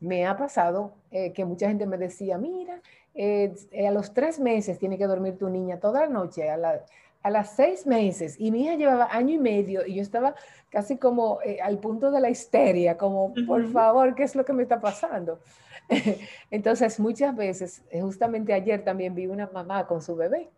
me 0.00 0.26
ha 0.26 0.36
pasado 0.36 0.92
eh, 1.10 1.32
que 1.32 1.44
mucha 1.44 1.68
gente 1.68 1.86
me 1.86 1.98
decía, 1.98 2.38
mira, 2.38 2.80
eh, 3.14 3.52
eh, 3.70 3.88
a 3.88 3.90
los 3.90 4.14
tres 4.14 4.38
meses 4.38 4.78
tiene 4.78 4.96
que 4.96 5.06
dormir 5.06 5.36
tu 5.36 5.48
niña 5.48 5.78
toda 5.78 6.00
la 6.00 6.08
noche, 6.08 6.48
a, 6.48 6.56
la, 6.56 6.84
a 7.22 7.30
las 7.30 7.54
seis 7.56 7.86
meses, 7.86 8.36
y 8.38 8.50
mi 8.50 8.62
hija 8.62 8.76
llevaba 8.76 9.08
año 9.10 9.34
y 9.34 9.38
medio 9.38 9.84
y 9.86 9.96
yo 9.96 10.02
estaba 10.02 10.34
casi 10.70 10.96
como 10.96 11.40
al 11.62 11.78
punto 11.78 12.10
de 12.10 12.20
la 12.20 12.30
histeria, 12.30 12.96
como, 12.96 13.34
por 13.46 13.66
favor, 13.66 14.14
¿qué 14.14 14.22
es 14.22 14.34
lo 14.34 14.44
que 14.44 14.52
me 14.52 14.62
está 14.62 14.80
pasando? 14.80 15.40
Entonces, 16.50 17.00
muchas 17.00 17.34
veces, 17.36 17.82
eh, 17.90 18.00
justamente 18.00 18.52
ayer 18.52 18.84
también 18.84 19.14
vi 19.14 19.26
una 19.26 19.48
mamá 19.52 19.86
con 19.86 20.00
su 20.00 20.14
bebé 20.16 20.48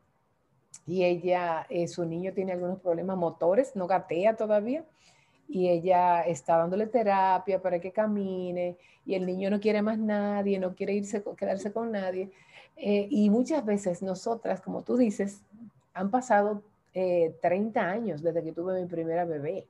y 0.86 1.04
ella, 1.04 1.66
eh, 1.70 1.88
su 1.88 2.04
niño 2.04 2.32
tiene 2.32 2.52
algunos 2.52 2.80
problemas 2.80 3.16
motores, 3.16 3.76
no 3.76 3.86
gatea 3.86 4.36
todavía, 4.36 4.84
y 5.48 5.68
ella 5.68 6.22
está 6.22 6.56
dándole 6.56 6.86
terapia 6.86 7.60
para 7.60 7.78
que 7.78 7.92
camine, 7.92 8.76
y 9.04 9.14
el 9.14 9.26
niño 9.26 9.50
no 9.50 9.60
quiere 9.60 9.82
más 9.82 9.98
nadie, 9.98 10.58
no 10.58 10.74
quiere 10.74 10.94
irse, 10.94 11.22
quedarse 11.36 11.72
con 11.72 11.92
nadie. 11.92 12.30
Eh, 12.76 13.06
y 13.10 13.28
muchas 13.28 13.64
veces 13.64 14.02
nosotras, 14.02 14.60
como 14.60 14.82
tú 14.82 14.96
dices, 14.96 15.42
han 15.94 16.10
pasado 16.10 16.62
30 16.92 17.80
años 17.80 18.22
desde 18.22 18.42
que 18.42 18.52
tuve 18.52 18.80
mi 18.80 18.86
primera 18.86 19.24
bebé. 19.24 19.66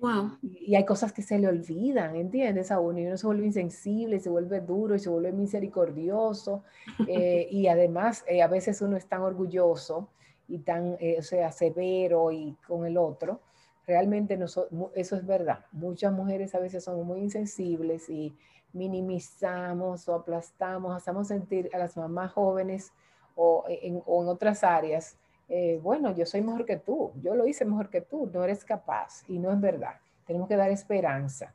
Wow. 0.00 0.38
Y 0.42 0.74
hay 0.74 0.84
cosas 0.84 1.12
que 1.12 1.22
se 1.22 1.38
le 1.38 1.48
olvidan, 1.48 2.16
¿entiendes? 2.16 2.70
A 2.70 2.80
uno 2.80 2.98
y 2.98 3.06
uno 3.06 3.16
se 3.16 3.26
vuelve 3.26 3.46
insensible, 3.46 4.20
se 4.20 4.28
vuelve 4.28 4.60
duro 4.60 4.94
y 4.94 4.98
se 4.98 5.08
vuelve 5.08 5.32
misericordioso. 5.32 6.62
Eh, 7.08 7.48
y 7.50 7.66
además, 7.68 8.24
eh, 8.26 8.42
a 8.42 8.48
veces 8.48 8.80
uno 8.80 8.96
es 8.96 9.06
tan 9.06 9.22
orgulloso 9.22 10.08
y 10.48 10.58
tan, 10.58 10.96
eh, 10.98 11.16
o 11.18 11.22
sea, 11.22 11.52
severo 11.52 12.30
y 12.32 12.56
con 12.66 12.86
el 12.86 12.96
otro. 12.96 13.40
Realmente 13.86 14.34
eso 14.34 15.16
es 15.16 15.26
verdad. 15.26 15.66
Muchas 15.72 16.12
mujeres 16.12 16.54
a 16.54 16.58
veces 16.58 16.84
son 16.84 17.06
muy 17.06 17.20
insensibles 17.20 18.08
y 18.08 18.34
minimizamos 18.72 20.08
o 20.08 20.14
aplastamos, 20.14 20.96
hacemos 20.96 21.28
sentir 21.28 21.70
a 21.72 21.78
las 21.78 21.96
mamás 21.96 22.32
jóvenes 22.32 22.92
o 23.36 23.64
en, 23.68 24.02
o 24.06 24.22
en 24.22 24.28
otras 24.28 24.64
áreas 24.64 25.16
eh, 25.48 25.78
bueno, 25.80 26.14
yo 26.14 26.26
soy 26.26 26.40
mejor 26.40 26.64
que 26.64 26.76
tú, 26.76 27.12
yo 27.22 27.34
lo 27.34 27.46
hice 27.46 27.64
mejor 27.64 27.88
que 27.88 28.00
tú, 28.00 28.28
no 28.32 28.42
eres 28.42 28.64
capaz 28.64 29.22
y 29.28 29.38
no 29.38 29.52
es 29.52 29.60
verdad. 29.60 29.94
Tenemos 30.26 30.48
que 30.48 30.56
dar 30.56 30.70
esperanza. 30.70 31.54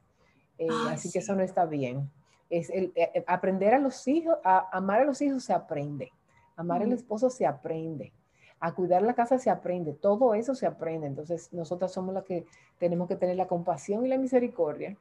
Eh, 0.57 0.67
así 0.89 1.11
que 1.11 1.19
eso 1.19 1.35
no 1.35 1.41
está 1.41 1.65
bien. 1.65 2.09
Es 2.49 2.69
el, 2.69 2.93
eh, 2.95 3.23
aprender 3.27 3.73
a 3.73 3.79
los 3.79 4.07
hijos, 4.07 4.37
a 4.43 4.69
amar 4.75 5.01
a 5.01 5.05
los 5.05 5.21
hijos 5.21 5.43
se 5.43 5.53
aprende, 5.53 6.11
amar 6.55 6.83
al 6.83 6.91
esposo 6.93 7.29
se 7.29 7.45
aprende, 7.45 8.13
a 8.59 8.73
cuidar 8.73 9.01
la 9.01 9.13
casa 9.13 9.37
se 9.39 9.49
aprende, 9.49 9.93
todo 9.93 10.35
eso 10.35 10.55
se 10.55 10.65
aprende. 10.65 11.07
Entonces, 11.07 11.51
nosotras 11.51 11.91
somos 11.91 12.13
las 12.13 12.23
que 12.23 12.45
tenemos 12.77 13.07
que 13.07 13.15
tener 13.15 13.35
la 13.35 13.47
compasión 13.47 14.05
y 14.05 14.09
la 14.09 14.17
misericordia 14.17 14.97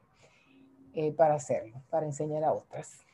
para 1.16 1.34
hacerlo, 1.34 1.80
para 1.88 2.06
enseñar 2.06 2.42
a 2.42 2.52
otras. 2.52 3.04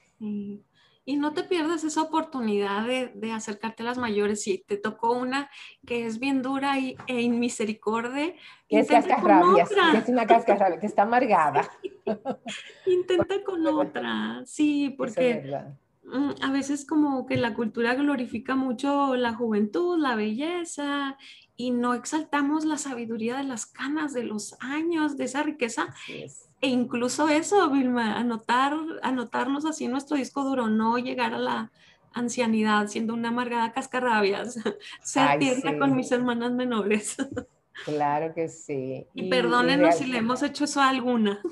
Y 1.09 1.17
no 1.17 1.33
te 1.33 1.45
pierdas 1.45 1.85
esa 1.85 2.03
oportunidad 2.03 2.85
de, 2.85 3.33
acercarte 3.33 3.85
a 3.85 3.87
las 3.87 3.97
mayores. 3.97 4.43
Si 4.43 4.59
te 4.59 4.77
tocó 4.77 5.13
una 5.13 5.49
que 5.87 6.05
es 6.05 6.19
bien 6.19 6.43
dura 6.43 6.81
y, 6.81 6.97
e 7.07 7.23
inmisericordia, 7.23 8.35
que 8.69 8.81
es 8.81 8.89
cascarrabias, 8.89 9.69
que 9.69 9.99
es 9.99 10.09
una 10.09 10.27
cascarrabia, 10.27 10.81
que 10.81 10.87
está 10.87 11.03
amargada. 11.03 11.71
Intenta 12.87 13.37
con 13.47 13.65
otra, 13.69 14.43
sí, 14.47 14.97
porque 14.99 15.57
mm, 16.03 16.31
a 16.43 16.51
veces 16.51 16.85
como 16.85 17.25
que 17.25 17.37
la 17.37 17.55
cultura 17.55 17.95
glorifica 17.95 18.57
mucho 18.57 19.15
la 19.15 19.33
juventud, 19.33 19.97
la 20.01 20.17
belleza, 20.17 21.17
y 21.57 21.71
no 21.71 21.95
exaltamos 21.95 22.65
la 22.65 22.79
sabiduría 22.79 23.37
de 23.37 23.45
las 23.45 23.65
canas, 23.65 24.13
de 24.13 24.25
los 24.25 24.57
años, 24.61 25.17
de 25.17 25.25
esa 25.25 25.45
riqueza 25.45 25.95
e 26.67 26.71
incluso 26.71 27.29
eso, 27.29 27.71
Vilma, 27.71 28.19
anotar, 28.19 28.75
anotarnos 29.03 29.65
así 29.65 29.87
nuestro 29.87 30.17
disco 30.17 30.43
duro, 30.43 30.69
no 30.69 30.99
llegar 30.99 31.33
a 31.33 31.39
la 31.39 31.71
ancianidad 32.13 32.89
siendo 32.89 33.15
una 33.15 33.29
amargada 33.29 33.73
cascarrabias, 33.73 34.59
ser 35.03 35.39
tierna 35.39 35.79
con 35.79 35.95
mis 35.95 36.11
hermanas 36.13 36.53
menores. 36.53 37.17
Claro 37.85 38.33
que 38.33 38.49
sí. 38.49 39.07
Y, 39.13 39.29
perdónenos 39.29 39.97
si 39.97 40.07
le 40.07 40.17
hemos 40.17 40.43
hecho 40.43 40.65
eso 40.65 40.81
a 40.81 40.89
alguna. 40.89 41.43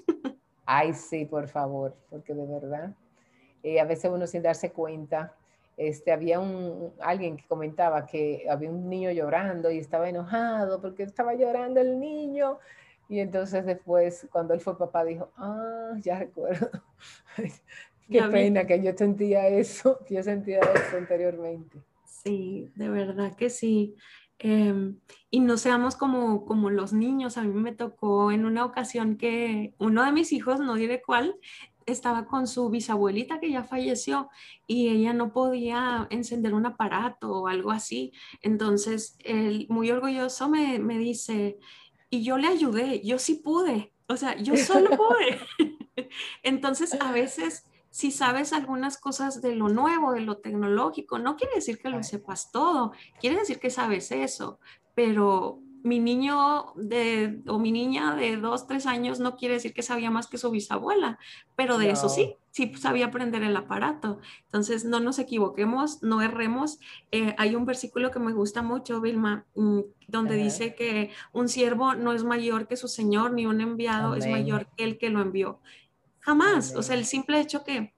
Ay, 0.64 0.94
sí, 0.94 1.26
por 1.26 1.48
favor, 1.48 1.94
porque 2.08 2.32
de 2.32 2.46
verdad, 2.46 2.94
eh, 3.62 3.78
a 3.78 3.84
veces 3.84 4.10
uno 4.10 4.26
sin 4.26 4.40
darse 4.40 4.72
cuenta, 4.72 5.34
este, 5.76 6.12
había 6.12 6.40
un, 6.40 6.94
alguien 7.02 7.36
que 7.36 7.46
comentaba 7.46 8.06
que 8.06 8.46
había 8.48 8.70
un 8.70 8.88
niño 8.88 9.10
llorando 9.10 9.70
y 9.70 9.76
estaba 9.76 10.08
enojado 10.08 10.80
porque 10.80 11.02
estaba 11.02 11.34
llorando 11.34 11.82
el 11.82 12.00
niño 12.00 12.58
y 13.08 13.20
entonces 13.20 13.66
después, 13.66 14.26
cuando 14.30 14.54
él 14.54 14.60
fue 14.60 14.78
papá, 14.78 15.04
dijo, 15.04 15.30
ah, 15.36 15.92
ya 16.00 16.18
recuerdo. 16.18 16.70
Qué 18.10 18.22
pena 18.22 18.66
que 18.66 18.82
yo 18.82 18.92
sentía 18.96 19.48
eso, 19.48 19.98
que 20.06 20.14
yo 20.16 20.22
sentía 20.22 20.60
eso 20.60 20.96
anteriormente. 20.96 21.78
Sí, 22.04 22.70
de 22.74 22.88
verdad 22.88 23.34
que 23.34 23.50
sí. 23.50 23.96
Em, 24.38 24.98
y 25.30 25.40
no 25.40 25.56
seamos 25.56 25.96
como, 25.96 26.44
como 26.44 26.70
los 26.70 26.92
niños. 26.92 27.36
A 27.36 27.42
mí 27.42 27.52
me 27.60 27.72
tocó 27.72 28.30
en 28.30 28.44
una 28.44 28.64
ocasión 28.64 29.16
que 29.16 29.74
uno 29.78 30.04
de 30.04 30.12
mis 30.12 30.32
hijos, 30.32 30.60
no 30.60 30.74
diré 30.74 31.02
cuál, 31.02 31.36
estaba 31.86 32.26
con 32.26 32.46
su 32.46 32.70
bisabuelita 32.70 33.40
que 33.40 33.50
ya 33.50 33.62
falleció 33.62 34.30
y 34.66 34.88
ella 34.88 35.12
no 35.12 35.32
podía 35.32 36.06
encender 36.10 36.54
un 36.54 36.66
aparato 36.66 37.30
o 37.30 37.48
algo 37.48 37.70
así. 37.70 38.12
Entonces, 38.42 39.16
él 39.24 39.66
muy 39.68 39.90
orgulloso 39.90 40.48
me, 40.48 40.78
me 40.78 40.98
dice, 40.98 41.58
y 42.10 42.22
yo 42.22 42.38
le 42.38 42.48
ayudé, 42.48 43.00
yo 43.02 43.18
sí 43.18 43.34
pude, 43.34 43.92
o 44.08 44.16
sea, 44.16 44.36
yo 44.36 44.56
solo 44.56 44.90
pude. 44.96 45.40
Entonces, 46.42 46.96
a 47.00 47.12
veces, 47.12 47.64
si 47.90 48.10
sabes 48.10 48.52
algunas 48.52 48.98
cosas 48.98 49.40
de 49.42 49.54
lo 49.54 49.68
nuevo, 49.68 50.12
de 50.12 50.20
lo 50.20 50.38
tecnológico, 50.38 51.18
no 51.18 51.36
quiere 51.36 51.56
decir 51.56 51.78
que 51.78 51.88
lo 51.88 52.02
sepas 52.02 52.50
todo, 52.52 52.92
quiere 53.20 53.36
decir 53.36 53.58
que 53.58 53.70
sabes 53.70 54.12
eso, 54.12 54.58
pero 54.94 55.63
mi 55.84 56.00
niño 56.00 56.72
de, 56.76 57.42
o 57.46 57.58
mi 57.58 57.70
niña 57.70 58.16
de 58.16 58.38
dos, 58.38 58.66
tres 58.66 58.86
años 58.86 59.20
no 59.20 59.36
quiere 59.36 59.54
decir 59.54 59.74
que 59.74 59.82
sabía 59.82 60.10
más 60.10 60.26
que 60.26 60.38
su 60.38 60.50
bisabuela, 60.50 61.18
pero 61.56 61.76
de 61.76 61.90
eso 61.90 62.08
sí, 62.08 62.36
sí 62.50 62.72
sabía 62.74 63.06
aprender 63.06 63.42
el 63.42 63.54
aparato. 63.54 64.18
Entonces, 64.46 64.86
no 64.86 65.00
nos 65.00 65.18
equivoquemos, 65.18 66.02
no 66.02 66.22
erremos. 66.22 66.80
Eh, 67.12 67.34
hay 67.36 67.54
un 67.54 67.66
versículo 67.66 68.10
que 68.10 68.18
me 68.18 68.32
gusta 68.32 68.62
mucho, 68.62 69.02
Vilma, 69.02 69.44
mm, 69.56 69.80
donde 70.08 70.36
dice 70.36 70.74
que 70.74 71.10
un 71.32 71.50
siervo 71.50 71.94
no 71.94 72.14
es 72.14 72.24
mayor 72.24 72.66
que 72.66 72.78
su 72.78 72.88
señor, 72.88 73.32
ni 73.32 73.44
un 73.44 73.60
enviado 73.60 74.14
es 74.14 74.26
mayor 74.26 74.68
que 74.76 74.84
el 74.84 74.96
que 74.96 75.10
lo 75.10 75.20
envió. 75.20 75.60
Jamás. 76.20 76.74
O 76.74 76.82
sea, 76.82 76.96
el 76.96 77.04
simple 77.04 77.38
hecho 77.38 77.62
que 77.62 77.93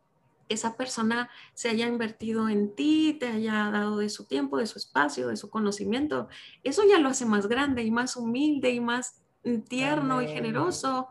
esa 0.48 0.76
persona 0.76 1.28
se 1.54 1.68
haya 1.68 1.86
invertido 1.86 2.48
en 2.48 2.74
ti, 2.74 3.16
te 3.18 3.28
haya 3.28 3.70
dado 3.70 3.98
de 3.98 4.08
su 4.08 4.26
tiempo, 4.26 4.58
de 4.58 4.66
su 4.66 4.78
espacio, 4.78 5.28
de 5.28 5.36
su 5.36 5.50
conocimiento, 5.50 6.28
eso 6.62 6.82
ya 6.88 6.98
lo 6.98 7.08
hace 7.08 7.26
más 7.26 7.48
grande 7.48 7.82
y 7.82 7.90
más 7.90 8.16
humilde 8.16 8.70
y 8.70 8.80
más 8.80 9.22
tierno 9.68 10.22
y 10.22 10.28
generoso. 10.28 11.08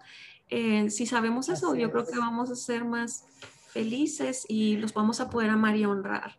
Eh, 0.49 0.89
si 0.89 1.05
sabemos 1.05 1.49
eso, 1.49 1.75
yo 1.75 1.91
creo 1.91 2.05
que 2.05 2.17
vamos 2.17 2.51
a 2.51 2.55
ser 2.55 2.85
más 2.85 3.25
felices 3.69 4.45
y 4.47 4.77
los 4.77 4.93
vamos 4.93 5.19
a 5.19 5.29
poder 5.29 5.49
amar 5.49 5.75
y 5.75 5.85
honrar. 5.85 6.37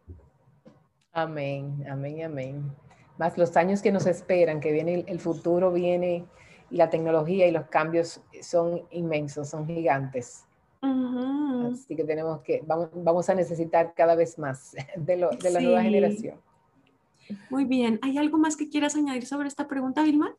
Amén, 1.12 1.84
amén, 1.90 2.22
amén. 2.24 2.72
Más 3.18 3.36
los 3.38 3.56
años 3.56 3.80
que 3.82 3.92
nos 3.92 4.06
esperan, 4.06 4.60
que 4.60 4.72
viene 4.72 5.04
el 5.06 5.20
futuro, 5.20 5.72
viene 5.72 6.26
y 6.70 6.76
la 6.76 6.90
tecnología 6.90 7.46
y 7.46 7.50
los 7.50 7.66
cambios 7.66 8.20
son 8.42 8.82
inmensos, 8.90 9.50
son 9.50 9.66
gigantes. 9.66 10.45
Así 10.80 11.96
que 11.96 12.04
tenemos 12.04 12.40
que, 12.42 12.62
vamos, 12.66 12.90
vamos, 12.94 13.28
a 13.28 13.34
necesitar 13.34 13.94
cada 13.94 14.14
vez 14.14 14.38
más 14.38 14.74
de, 14.96 15.16
lo, 15.16 15.30
de 15.30 15.50
la 15.50 15.60
nueva 15.60 15.82
generación. 15.82 16.36
Muy 17.50 17.64
bien. 17.64 17.98
¿Hay 18.02 18.18
algo 18.18 18.38
más 18.38 18.56
que 18.56 18.68
quieras 18.68 18.94
añadir 18.94 19.26
sobre 19.26 19.48
esta 19.48 19.66
pregunta, 19.66 20.02
Vilma? 20.02 20.36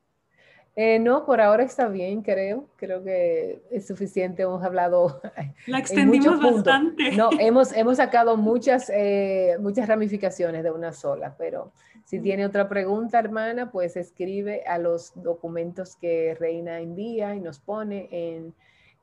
Eh, 0.80 1.00
no, 1.00 1.26
por 1.26 1.42
ahora 1.42 1.64
está 1.64 1.88
bien, 1.88 2.22
creo. 2.22 2.70
Creo 2.76 3.04
que 3.04 3.64
es 3.72 3.88
suficiente. 3.88 4.44
Hemos 4.44 4.64
hablado. 4.64 5.20
La 5.66 5.80
extendimos 5.80 6.40
bastante. 6.40 7.12
No, 7.16 7.30
hemos, 7.40 7.74
hemos 7.74 7.98
sacado 7.98 8.38
muchas, 8.38 8.92
eh, 8.94 9.58
muchas 9.60 9.88
ramificaciones 9.88 10.64
de 10.64 10.70
una 10.70 10.94
sola, 10.94 11.36
pero 11.36 11.72
si 12.06 12.20
tiene 12.20 12.46
otra 12.46 12.70
pregunta, 12.70 13.18
hermana, 13.18 13.72
pues 13.72 13.98
escribe 13.98 14.64
a 14.68 14.78
los 14.78 15.12
documentos 15.16 15.96
que 15.96 16.38
Reina 16.40 16.80
envía 16.80 17.36
y 17.36 17.42
nos 17.42 17.60
pone 17.60 18.08
en 18.12 18.54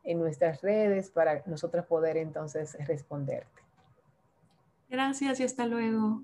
en 0.05 0.19
nuestras 0.19 0.63
redes 0.63 1.11
para 1.11 1.43
nosotros 1.47 1.87
poder 1.87 2.17
entonces 2.17 2.77
responderte. 2.87 3.63
Gracias 4.89 5.41
y 5.41 5.45
hasta 5.45 5.67
luego. 5.67 6.23